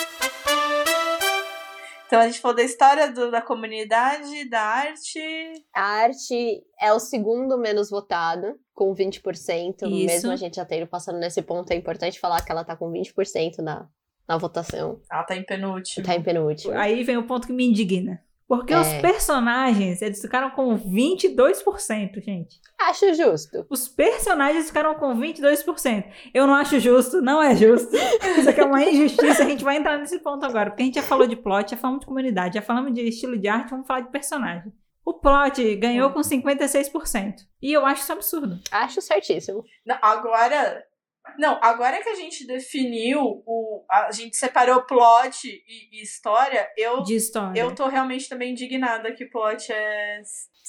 [2.08, 5.20] Então a gente falou da história do, da comunidade, da arte.
[5.74, 9.82] A arte é o segundo menos votado, com 20%.
[9.82, 9.86] Isso.
[9.86, 12.90] Mesmo a gente já tendo passando nesse ponto, é importante falar que ela tá com
[12.90, 13.86] 20% na,
[14.26, 15.02] na votação.
[15.12, 16.06] Ela tá em penúltimo.
[16.06, 16.72] Tá em penúltimo.
[16.72, 18.24] Aí vem o ponto que me indigna.
[18.48, 18.80] Porque É.
[18.80, 22.58] os personagens, eles ficaram com 22%, gente.
[22.80, 23.66] Acho justo.
[23.68, 26.04] Os personagens ficaram com 22%.
[26.32, 27.90] Eu não acho justo, não é justo.
[28.38, 29.42] Isso aqui é uma injustiça.
[29.42, 30.70] A gente vai entrar nesse ponto agora.
[30.70, 33.36] Porque a gente já falou de plot, já falamos de comunidade, já falamos de estilo
[33.38, 34.72] de arte, vamos falar de personagem.
[35.04, 37.34] O plot ganhou com 56%.
[37.62, 38.58] E eu acho isso absurdo.
[38.70, 39.62] Acho certíssimo.
[39.84, 40.84] Não, agora.
[41.38, 47.02] Não, agora que a gente definiu, o, a gente separou plot e, e história, eu,
[47.02, 47.60] De história.
[47.60, 50.20] eu tô realmente também indignada que plot é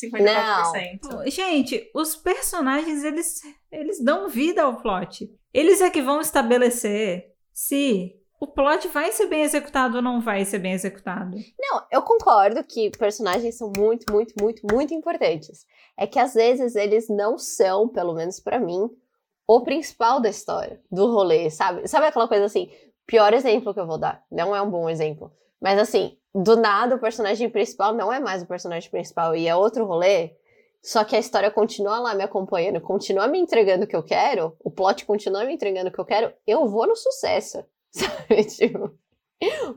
[0.03, 1.29] 54%.
[1.29, 3.41] Gente, os personagens, eles,
[3.71, 5.29] eles dão vida ao plot.
[5.53, 10.45] Eles é que vão estabelecer se o plot vai ser bem executado ou não vai
[10.45, 11.37] ser bem executado.
[11.59, 15.65] Não, eu concordo que personagens são muito, muito, muito, muito importantes.
[15.97, 18.89] É que às vezes eles não são, pelo menos pra mim,
[19.51, 21.87] o principal da história, do rolê, sabe?
[21.87, 22.69] Sabe aquela coisa assim?
[23.07, 24.23] Pior exemplo que eu vou dar.
[24.31, 25.31] Não é um bom exemplo.
[25.59, 29.55] Mas assim, do nada o personagem principal não é mais o personagem principal e é
[29.55, 30.35] outro rolê.
[30.83, 34.55] Só que a história continua lá me acompanhando, continua me entregando o que eu quero,
[34.63, 37.65] o plot continua me entregando o que eu quero, eu vou no sucesso.
[37.91, 38.43] Sabe?
[38.45, 38.93] Tipo,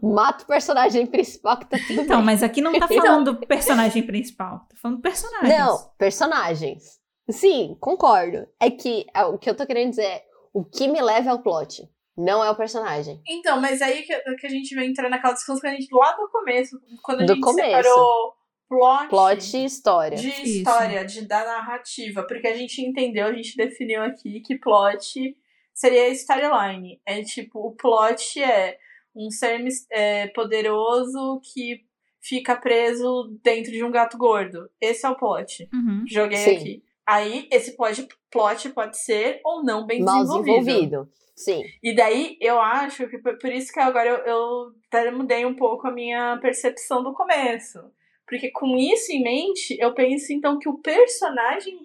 [0.03, 2.27] mato o personagem principal que tá tudo Então, bem.
[2.27, 4.59] mas aqui não tá Então- falando do personagem principal.
[4.69, 5.59] Tá falando do personagem.
[5.59, 7.01] Não, personagens.
[7.31, 8.47] Sim, concordo.
[8.61, 11.43] É que é, o que eu tô querendo dizer é o que me leva ao
[11.43, 13.21] plot, não é o personagem.
[13.27, 16.13] Então, mas aí que, que a gente vai entrar naquela discussão que a gente, lá
[16.13, 17.69] do começo, quando a Do gente começo.
[17.69, 18.35] separou
[18.69, 20.17] plot, Plot e história.
[20.19, 20.43] de Isso.
[20.59, 25.37] história, de, da narrativa, porque a gente entendeu, a gente definiu aqui que plot
[25.75, 27.01] seria storyline.
[27.07, 28.79] É tipo, o plot é
[29.15, 31.81] um ser é, poderoso que
[32.21, 34.71] fica preso dentro de um gato gordo.
[34.81, 35.69] Esse é o plot.
[35.73, 36.05] Uhum.
[36.07, 36.57] Joguei Sim.
[36.57, 36.83] aqui.
[37.13, 40.65] Aí, esse plot, plot pode ser ou não bem Mal desenvolvido.
[40.65, 41.09] desenvolvido.
[41.37, 41.63] Sim.
[41.83, 45.87] E daí, eu acho que por isso que agora eu, eu até mudei um pouco
[45.87, 47.79] a minha percepção do começo.
[48.27, 51.79] Porque com isso em mente, eu penso então que o personagem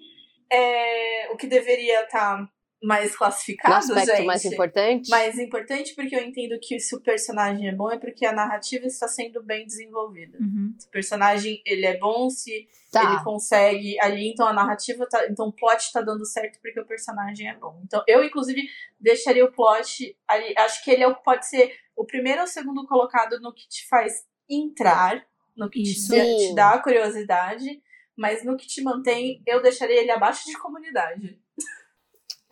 [0.50, 2.50] é o que deveria estar
[2.82, 4.26] mais classificado, aspecto gente.
[4.26, 5.10] mais importante.
[5.10, 8.86] Mais importante porque eu entendo que se o personagem é bom é porque a narrativa
[8.86, 10.38] está sendo bem desenvolvida.
[10.40, 10.76] Uhum.
[10.78, 13.24] Se o personagem ele é bom, se ele Tá.
[13.24, 17.50] consegue ali, então a narrativa tá, então o plot tá dando certo porque o personagem
[17.50, 17.82] é bom.
[17.84, 18.68] Então eu inclusive
[19.00, 22.88] deixaria o plot ali, acho que ele é o pode ser o primeiro ou segundo
[22.88, 25.26] colocado no que te faz entrar,
[25.56, 27.82] no que te, te dá curiosidade,
[28.16, 31.40] mas no que te mantém, eu deixaria ele abaixo de comunidade.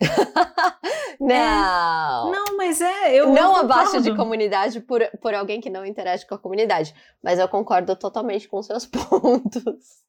[1.20, 2.30] Não.
[2.30, 3.14] Não, mas é.
[3.14, 6.94] Eu, não eu abaixo de comunidade por, por alguém que não interage com a comunidade.
[7.22, 10.04] Mas eu concordo totalmente com seus pontos.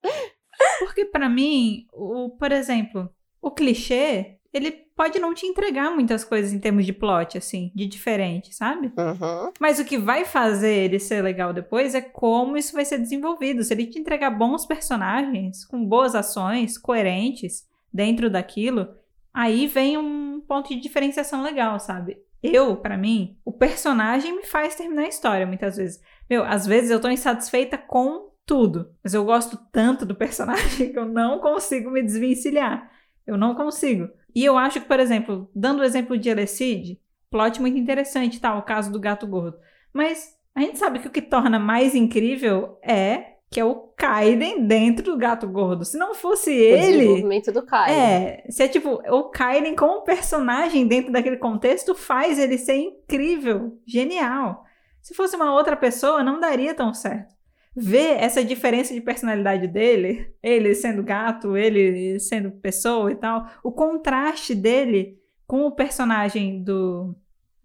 [0.80, 3.10] Porque pra mim, o, por exemplo,
[3.42, 7.86] o clichê, ele pode não te entregar muitas coisas em termos de plot, assim, de
[7.86, 8.88] diferente, sabe?
[8.88, 9.52] Uhum.
[9.60, 13.64] Mas o que vai fazer ele ser legal depois é como isso vai ser desenvolvido.
[13.64, 18.90] Se ele te entregar bons personagens, com boas ações, coerentes dentro daquilo,
[19.38, 22.18] aí vem um ponto de diferenciação legal, sabe?
[22.42, 26.02] Eu, pra mim, o personagem me faz terminar a história muitas vezes.
[26.28, 30.98] Meu, às vezes eu tô insatisfeita com tudo, mas eu gosto tanto do personagem que
[30.98, 32.92] eu não consigo me desvencilhar.
[33.28, 34.10] Eu não consigo.
[34.34, 38.58] E eu acho que, por exemplo, dando o exemplo de Elecid, plot muito interessante, tá?
[38.58, 39.60] O caso do gato gordo.
[39.94, 44.66] Mas a gente sabe que o que torna mais incrível é que é o Kaiden
[44.68, 45.86] dentro do gato gordo.
[45.86, 46.98] Se não fosse O ele.
[46.98, 47.94] desenvolvimento do Caio.
[47.94, 53.80] É, se é tipo, o Kaiden como personagem dentro daquele contexto faz ele ser incrível,
[53.86, 54.64] genial.
[55.02, 57.34] Se fosse uma outra pessoa, não daria tão certo.
[57.74, 63.72] Ver essa diferença de personalidade dele, ele sendo gato, ele sendo pessoa e tal, o
[63.72, 67.16] contraste dele com o personagem do,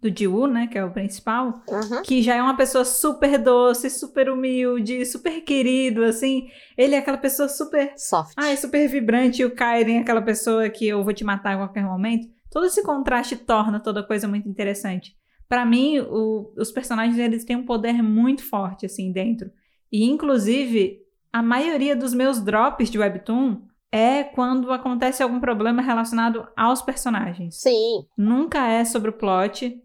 [0.03, 2.01] do Jiwoo, né, que é o principal, Uhum.
[2.03, 6.47] que já é uma pessoa super doce, super humilde, super querido, assim.
[6.77, 8.33] Ele é aquela pessoa super Soft.
[8.37, 11.53] ah, é super vibrante e o Kaiden é aquela pessoa que eu vou te matar
[11.53, 12.27] a qualquer momento.
[12.51, 15.15] Todo esse contraste torna toda a coisa muito interessante.
[15.49, 19.49] Pra mim, o- os personagens eles têm um poder muito forte assim dentro.
[19.91, 20.99] E inclusive,
[21.31, 27.59] a maioria dos meus drops de webtoon é quando acontece algum problema relacionado aos personagens.
[27.61, 28.05] Sim.
[28.17, 29.79] Nunca é sobre o plot.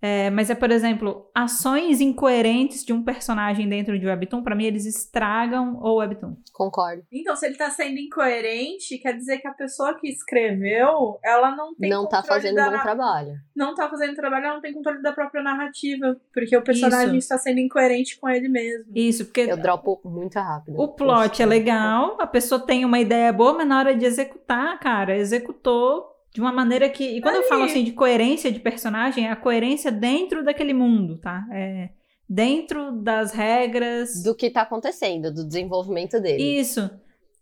[0.00, 4.64] É, mas é, por exemplo, ações incoerentes de um personagem dentro de Webtoon, pra mim
[4.64, 6.36] eles estragam o Webtoon.
[6.52, 7.02] Concordo.
[7.12, 11.74] Então, se ele tá sendo incoerente, quer dizer que a pessoa que escreveu, ela não
[11.74, 13.32] tem Não tá fazendo da bom trabalho.
[13.54, 16.16] Não tá fazendo trabalho, ela não tem controle da própria narrativa.
[16.32, 17.18] Porque o personagem Isso.
[17.18, 18.92] está sendo incoerente com ele mesmo.
[18.94, 20.78] Isso, porque Eu dropo muito rápido.
[20.80, 24.78] o plot é legal, a pessoa tem uma ideia boa, mas na hora de executar,
[24.78, 27.04] cara, executou de uma maneira que.
[27.16, 27.48] E quando eu Aí.
[27.48, 31.44] falo assim de coerência de personagem, é a coerência dentro daquele mundo, tá?
[31.52, 31.90] É
[32.28, 34.22] dentro das regras.
[34.22, 36.42] Do que tá acontecendo, do desenvolvimento dele.
[36.60, 36.90] Isso.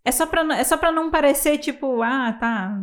[0.04, 2.80] É só, pra, não- é só pra não parecer, tipo, ah, tá.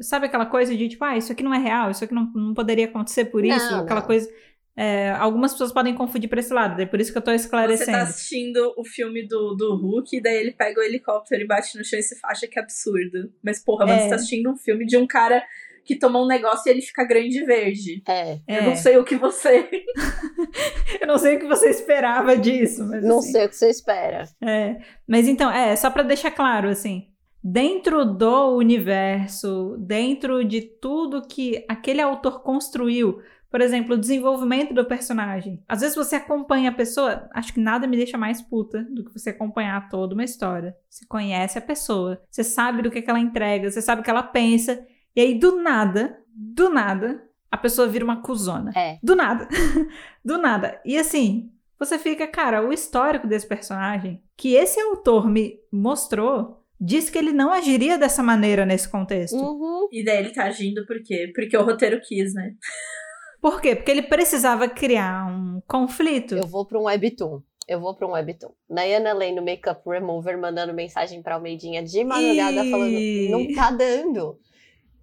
[0.00, 2.54] Sabe aquela coisa de, tipo, ah, isso aqui não é real, isso aqui não, não
[2.54, 4.06] poderia acontecer por Não, isso, aquela não.
[4.06, 4.30] coisa.
[4.76, 7.36] É, algumas pessoas podem confundir pra esse lado, é por isso que eu tô Você
[7.36, 7.90] esclarecendo.
[7.92, 11.76] tá assistindo o filme do, do Hulk, e daí ele pega o helicóptero e bate
[11.76, 13.30] no chão e você acha que é absurdo.
[13.42, 13.98] Mas, porra, É.
[13.98, 15.42] você tá assistindo um filme de um cara
[15.84, 18.02] que tomou um negócio e ele fica grande e verde.
[18.08, 18.38] É.
[18.46, 18.58] É.
[18.58, 19.68] Eu não sei o que você.
[21.00, 23.02] Eu não sei o que você esperava disso, mas.
[23.04, 24.24] Não assim, sei o que você espera.
[24.42, 27.08] É, mas então, é, só pra deixar claro, assim,
[27.42, 34.84] dentro do universo, dentro de tudo que aquele autor construiu, por exemplo, o desenvolvimento do
[34.84, 35.62] personagem.
[35.68, 39.12] Às vezes você acompanha a pessoa, acho que nada me deixa mais puta do que
[39.12, 40.76] você acompanhar toda uma história.
[40.88, 44.10] Você conhece a pessoa, você sabe do que, que ela entrega, você sabe o que
[44.10, 44.86] ela pensa,
[45.16, 48.70] e aí do nada, do nada, a pessoa vira uma cuzona.
[48.76, 48.98] É.
[49.02, 49.48] Do nada.
[50.24, 50.80] do nada.
[50.84, 57.10] E assim, você fica, cara, o histórico desse personagem, que esse autor me mostrou, diz
[57.10, 59.36] que ele não agiria dessa maneira nesse contexto.
[59.36, 59.88] Uhum.
[59.90, 61.32] E daí ele tá agindo por quê?
[61.34, 62.54] Porque o roteiro quis, né?
[63.40, 63.74] Por quê?
[63.74, 66.36] Porque ele precisava criar um conflito.
[66.36, 67.40] Eu vou pra um webtoon.
[67.66, 68.50] Eu vou pra um webtoon.
[68.68, 72.70] Nayana Lane no Makeup Remover mandando mensagem pra Almeidinha de madrugada Ih.
[72.70, 74.38] falando: não tá dando.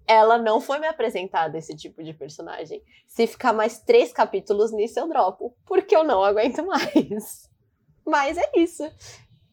[0.06, 2.82] Ela não foi me apresentada esse tipo de personagem.
[3.06, 5.54] Se ficar mais três capítulos nisso, eu dropo.
[5.66, 7.50] Porque eu não aguento mais.
[8.06, 8.84] Mas é isso.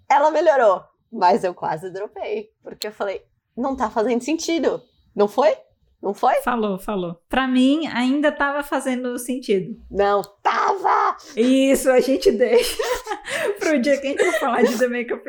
[0.09, 0.83] Ela melhorou.
[1.11, 2.51] Mas eu quase dropei.
[2.61, 3.21] Porque eu falei:
[3.55, 4.81] não tá fazendo sentido.
[5.15, 5.57] Não foi?
[6.06, 6.36] Não foi?
[6.43, 7.20] Falou, falou.
[7.28, 9.76] Pra mim, ainda tava fazendo sentido.
[9.89, 11.18] Não tava!
[11.36, 12.78] Isso, a gente deixa
[13.60, 15.24] pro dia que a gente for falar de The Makeup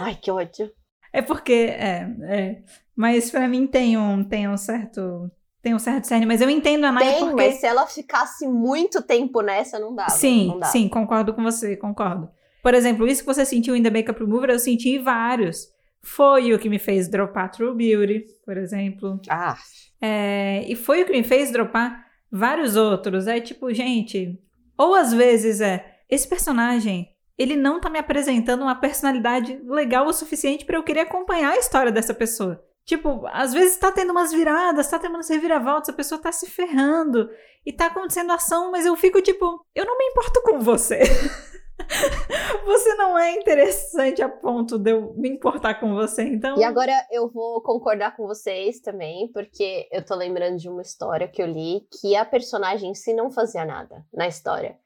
[0.00, 0.72] Ai, que ódio.
[1.12, 2.62] É porque, é, é.
[2.96, 5.30] Mas pra mim tem um, tem um certo.
[5.62, 7.36] Tem um certo cerne, mas eu entendo a Naya Tem, porque.
[7.36, 10.10] mas se ela ficasse muito tempo nessa, não dava.
[10.10, 10.72] sim, não dava.
[10.72, 12.28] sim, concordo com você, concordo.
[12.60, 15.72] Por exemplo, isso que você sentiu em The Makeup Remover, eu senti em vários.
[16.14, 19.20] Foi o que me fez dropar True Beauty, por exemplo.
[19.28, 19.56] Ah,
[20.00, 23.26] É, e foi o que me fez dropar vários outros.
[23.26, 24.40] É tipo, gente,
[24.76, 30.12] ou às vezes é, esse personagem, ele não tá me apresentando uma personalidade legal o
[30.12, 32.64] suficiente pra eu querer acompanhar a história dessa pessoa.
[32.84, 36.48] Tipo, às vezes tá tendo umas viradas, tá tendo umas reviravoltas, a pessoa tá se
[36.48, 37.28] ferrando
[37.66, 41.00] e tá acontecendo ação, mas eu fico tipo, eu não me importo com você.
[42.64, 46.58] você não é interessante a ponto de eu me importar com você, então.
[46.58, 51.28] E agora eu vou concordar com vocês também, porque eu tô lembrando de uma história
[51.28, 54.78] que eu li que a personagem em si não fazia nada na história.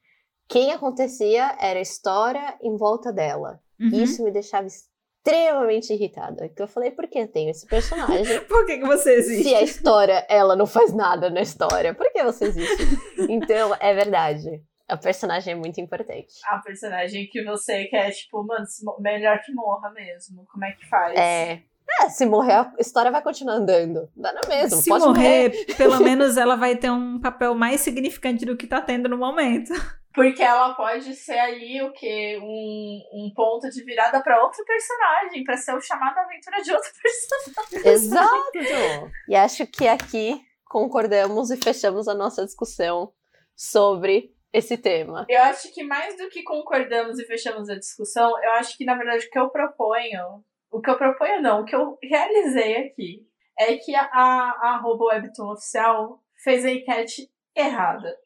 [0.49, 3.61] Quem acontecia era a história em volta dela.
[3.81, 3.89] Uhum.
[3.89, 6.45] E isso me deixava extremamente irritada.
[6.45, 8.41] Então eu falei, por que eu tenho esse personagem?
[8.45, 9.49] Por que, que você existe?
[9.49, 12.83] Se a história, ela não faz nada na história, por que você existe?
[13.31, 14.63] Então, é verdade.
[14.93, 16.35] A personagem é muito importante.
[16.45, 18.67] A personagem que você quer, tipo, mano,
[18.99, 20.45] melhor que morra mesmo.
[20.53, 21.19] Como é que faz?
[21.19, 21.63] É.
[22.01, 24.07] É, se morrer, a história vai continuar andando.
[24.15, 24.77] Dá na mesma.
[24.77, 25.75] Se pode morrer, morrer.
[25.77, 29.73] pelo menos ela vai ter um papel mais significante do que tá tendo no momento.
[30.13, 32.39] Porque ela pode ser ali o quê?
[32.43, 36.91] Um, um ponto de virada pra outro personagem, pra ser o chamado aventura de outro
[37.03, 37.93] personagem.
[37.93, 39.11] Exato!
[39.27, 43.11] E acho que aqui concordamos e fechamos a nossa discussão
[43.57, 45.25] sobre esse tema.
[45.29, 48.95] Eu acho que mais do que concordamos e fechamos a discussão, eu acho que, na
[48.95, 50.45] verdade, o que eu proponho.
[50.71, 53.27] O que eu proponho não, o que eu realizei aqui
[53.59, 58.17] é que a, a, arroba Webtoon oficial fez a enquete errada.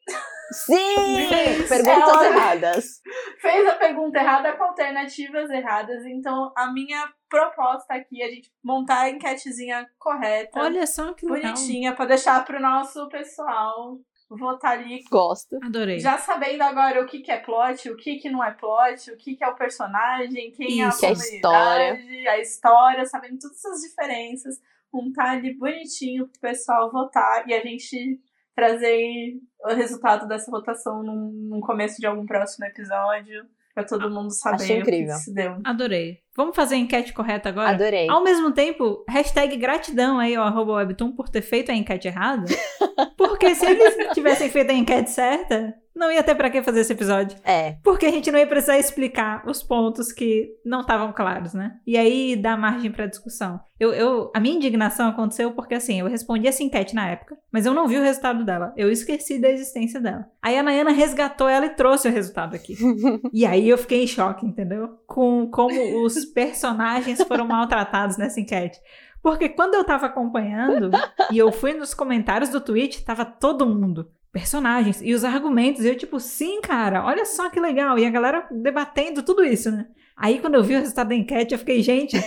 [0.51, 1.27] Sim!
[1.27, 1.67] Fez.
[1.67, 3.01] Perguntas Ela- erradas.
[3.41, 6.05] Fez a pergunta errada com alternativas erradas.
[6.05, 11.25] Então, a minha proposta aqui é a gente montar a enquetezinha correta, Olha só que
[11.25, 11.51] legal.
[11.51, 13.97] bonitinha, pra deixar pro nosso pessoal
[14.29, 15.03] votar ali.
[15.09, 15.57] Gosto.
[15.63, 15.99] Adorei.
[15.99, 19.17] Já sabendo agora o que, que é plot, o que, que não é plot, o
[19.17, 22.31] que, que é o personagem, quem Isso, é a a história.
[22.31, 24.55] a história, sabendo todas essas diferenças,
[24.91, 28.19] montar ali bonitinho pro pessoal votar e a gente
[28.55, 33.45] trazer o resultado dessa votação num, num começo de algum próximo episódio.
[33.73, 35.15] Pra todo mundo saber Acho o que incrível.
[35.17, 35.57] se deu.
[35.63, 36.17] Adorei.
[36.35, 37.69] Vamos fazer a enquete correta agora?
[37.69, 38.09] Adorei.
[38.09, 42.43] Ao mesmo tempo, hashtag gratidão aí ao arroba webtoon por ter feito a enquete errada.
[43.17, 46.93] Porque se eles tivessem feito a enquete certa, não ia ter pra que fazer esse
[46.93, 47.37] episódio.
[47.43, 51.77] É, Porque a gente não ia precisar explicar os pontos que não estavam claros, né?
[51.85, 53.59] E aí dá margem pra discussão.
[53.79, 57.65] Eu, eu, a minha indignação aconteceu porque, assim, eu respondi essa enquete na época, mas
[57.65, 58.73] eu não vi o resultado dela.
[58.75, 60.25] Eu esqueci da existência dela.
[60.41, 62.75] Aí a Nayana resgatou ela e trouxe o resultado aqui.
[63.33, 64.99] E aí eu fiquei em choque, entendeu?
[65.05, 68.79] Com como os personagens foram maltratados nessa enquete.
[69.21, 70.89] Porque quando eu tava acompanhando
[71.31, 74.09] e eu fui nos comentários do tweet, tava todo mundo.
[74.31, 75.83] Personagens e os argumentos.
[75.83, 77.97] E eu, tipo, sim, cara, olha só que legal.
[77.97, 79.87] E a galera debatendo tudo isso, né?
[80.15, 82.17] Aí quando eu vi o resultado da enquete, eu fiquei, gente,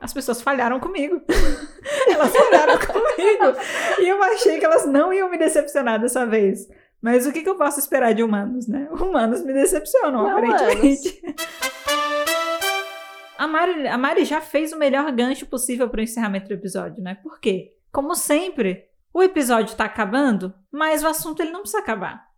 [0.00, 1.20] as pessoas falharam comigo.
[2.08, 3.58] elas falharam comigo.
[4.00, 6.68] E eu achei que elas não iam me decepcionar dessa vez.
[7.02, 8.88] Mas o que, que eu posso esperar de humanos, né?
[8.92, 11.22] Humanos me decepcionam, Não, aparentemente.
[13.40, 17.02] A Mari, a Mari já fez o melhor gancho possível para o encerramento do episódio,
[17.02, 17.14] né?
[17.14, 17.74] Por quê?
[17.90, 18.84] Como sempre,
[19.14, 22.28] o episódio tá acabando, mas o assunto ele não precisa acabar.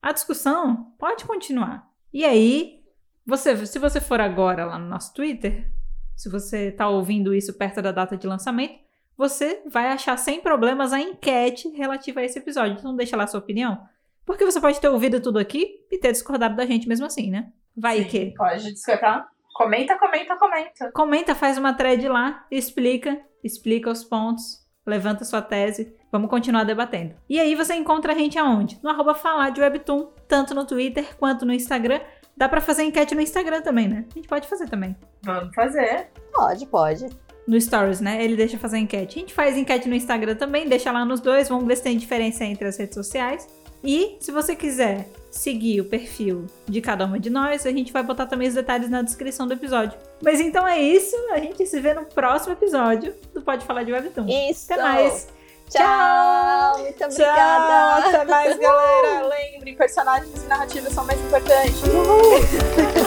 [0.00, 1.90] A discussão pode continuar.
[2.12, 2.80] E aí,
[3.26, 5.68] você, se você for agora lá no nosso Twitter,
[6.14, 8.78] se você tá ouvindo isso perto da data de lançamento,
[9.16, 12.76] você vai achar sem problemas a enquete relativa a esse episódio.
[12.78, 13.84] Então deixa lá a sua opinião.
[14.24, 17.52] Porque você pode ter ouvido tudo aqui e ter discordado da gente mesmo assim, né?
[17.76, 18.34] Vai Sim, que.
[18.36, 19.26] Pode discordar.
[19.52, 20.92] Comenta, comenta, comenta.
[20.92, 25.94] Comenta, faz uma thread lá, explica, explica os pontos, levanta sua tese.
[26.10, 27.14] Vamos continuar debatendo.
[27.28, 28.78] E aí você encontra a gente aonde?
[28.82, 32.00] No arroba falar de Webtoon, tanto no Twitter quanto no Instagram.
[32.36, 34.04] Dá pra fazer enquete no Instagram também, né?
[34.10, 34.96] A gente pode fazer também.
[35.22, 36.08] Vamos fazer.
[36.32, 37.08] pode, pode.
[37.46, 38.22] No Stories, né?
[38.24, 39.18] Ele deixa fazer enquete.
[39.18, 41.96] A gente faz enquete no Instagram também, deixa lá nos dois, vamos ver se tem
[41.96, 43.48] diferença entre as redes sociais.
[43.84, 48.02] E se você quiser seguir o perfil de cada uma de nós, a gente vai
[48.02, 49.98] botar também os detalhes na descrição do episódio.
[50.22, 53.92] Mas então é isso, a gente se vê no próximo episódio do Pode Falar de
[53.92, 54.26] Webtoon.
[54.28, 54.72] Isso.
[54.72, 55.28] Até mais!
[55.70, 56.78] Tchau.
[56.80, 58.08] Muito Tchau, obrigada.
[58.08, 59.26] até mais, galera.
[59.26, 61.82] Lembre, personagens e narrativas são mais importantes.
[61.84, 62.92] Uhul.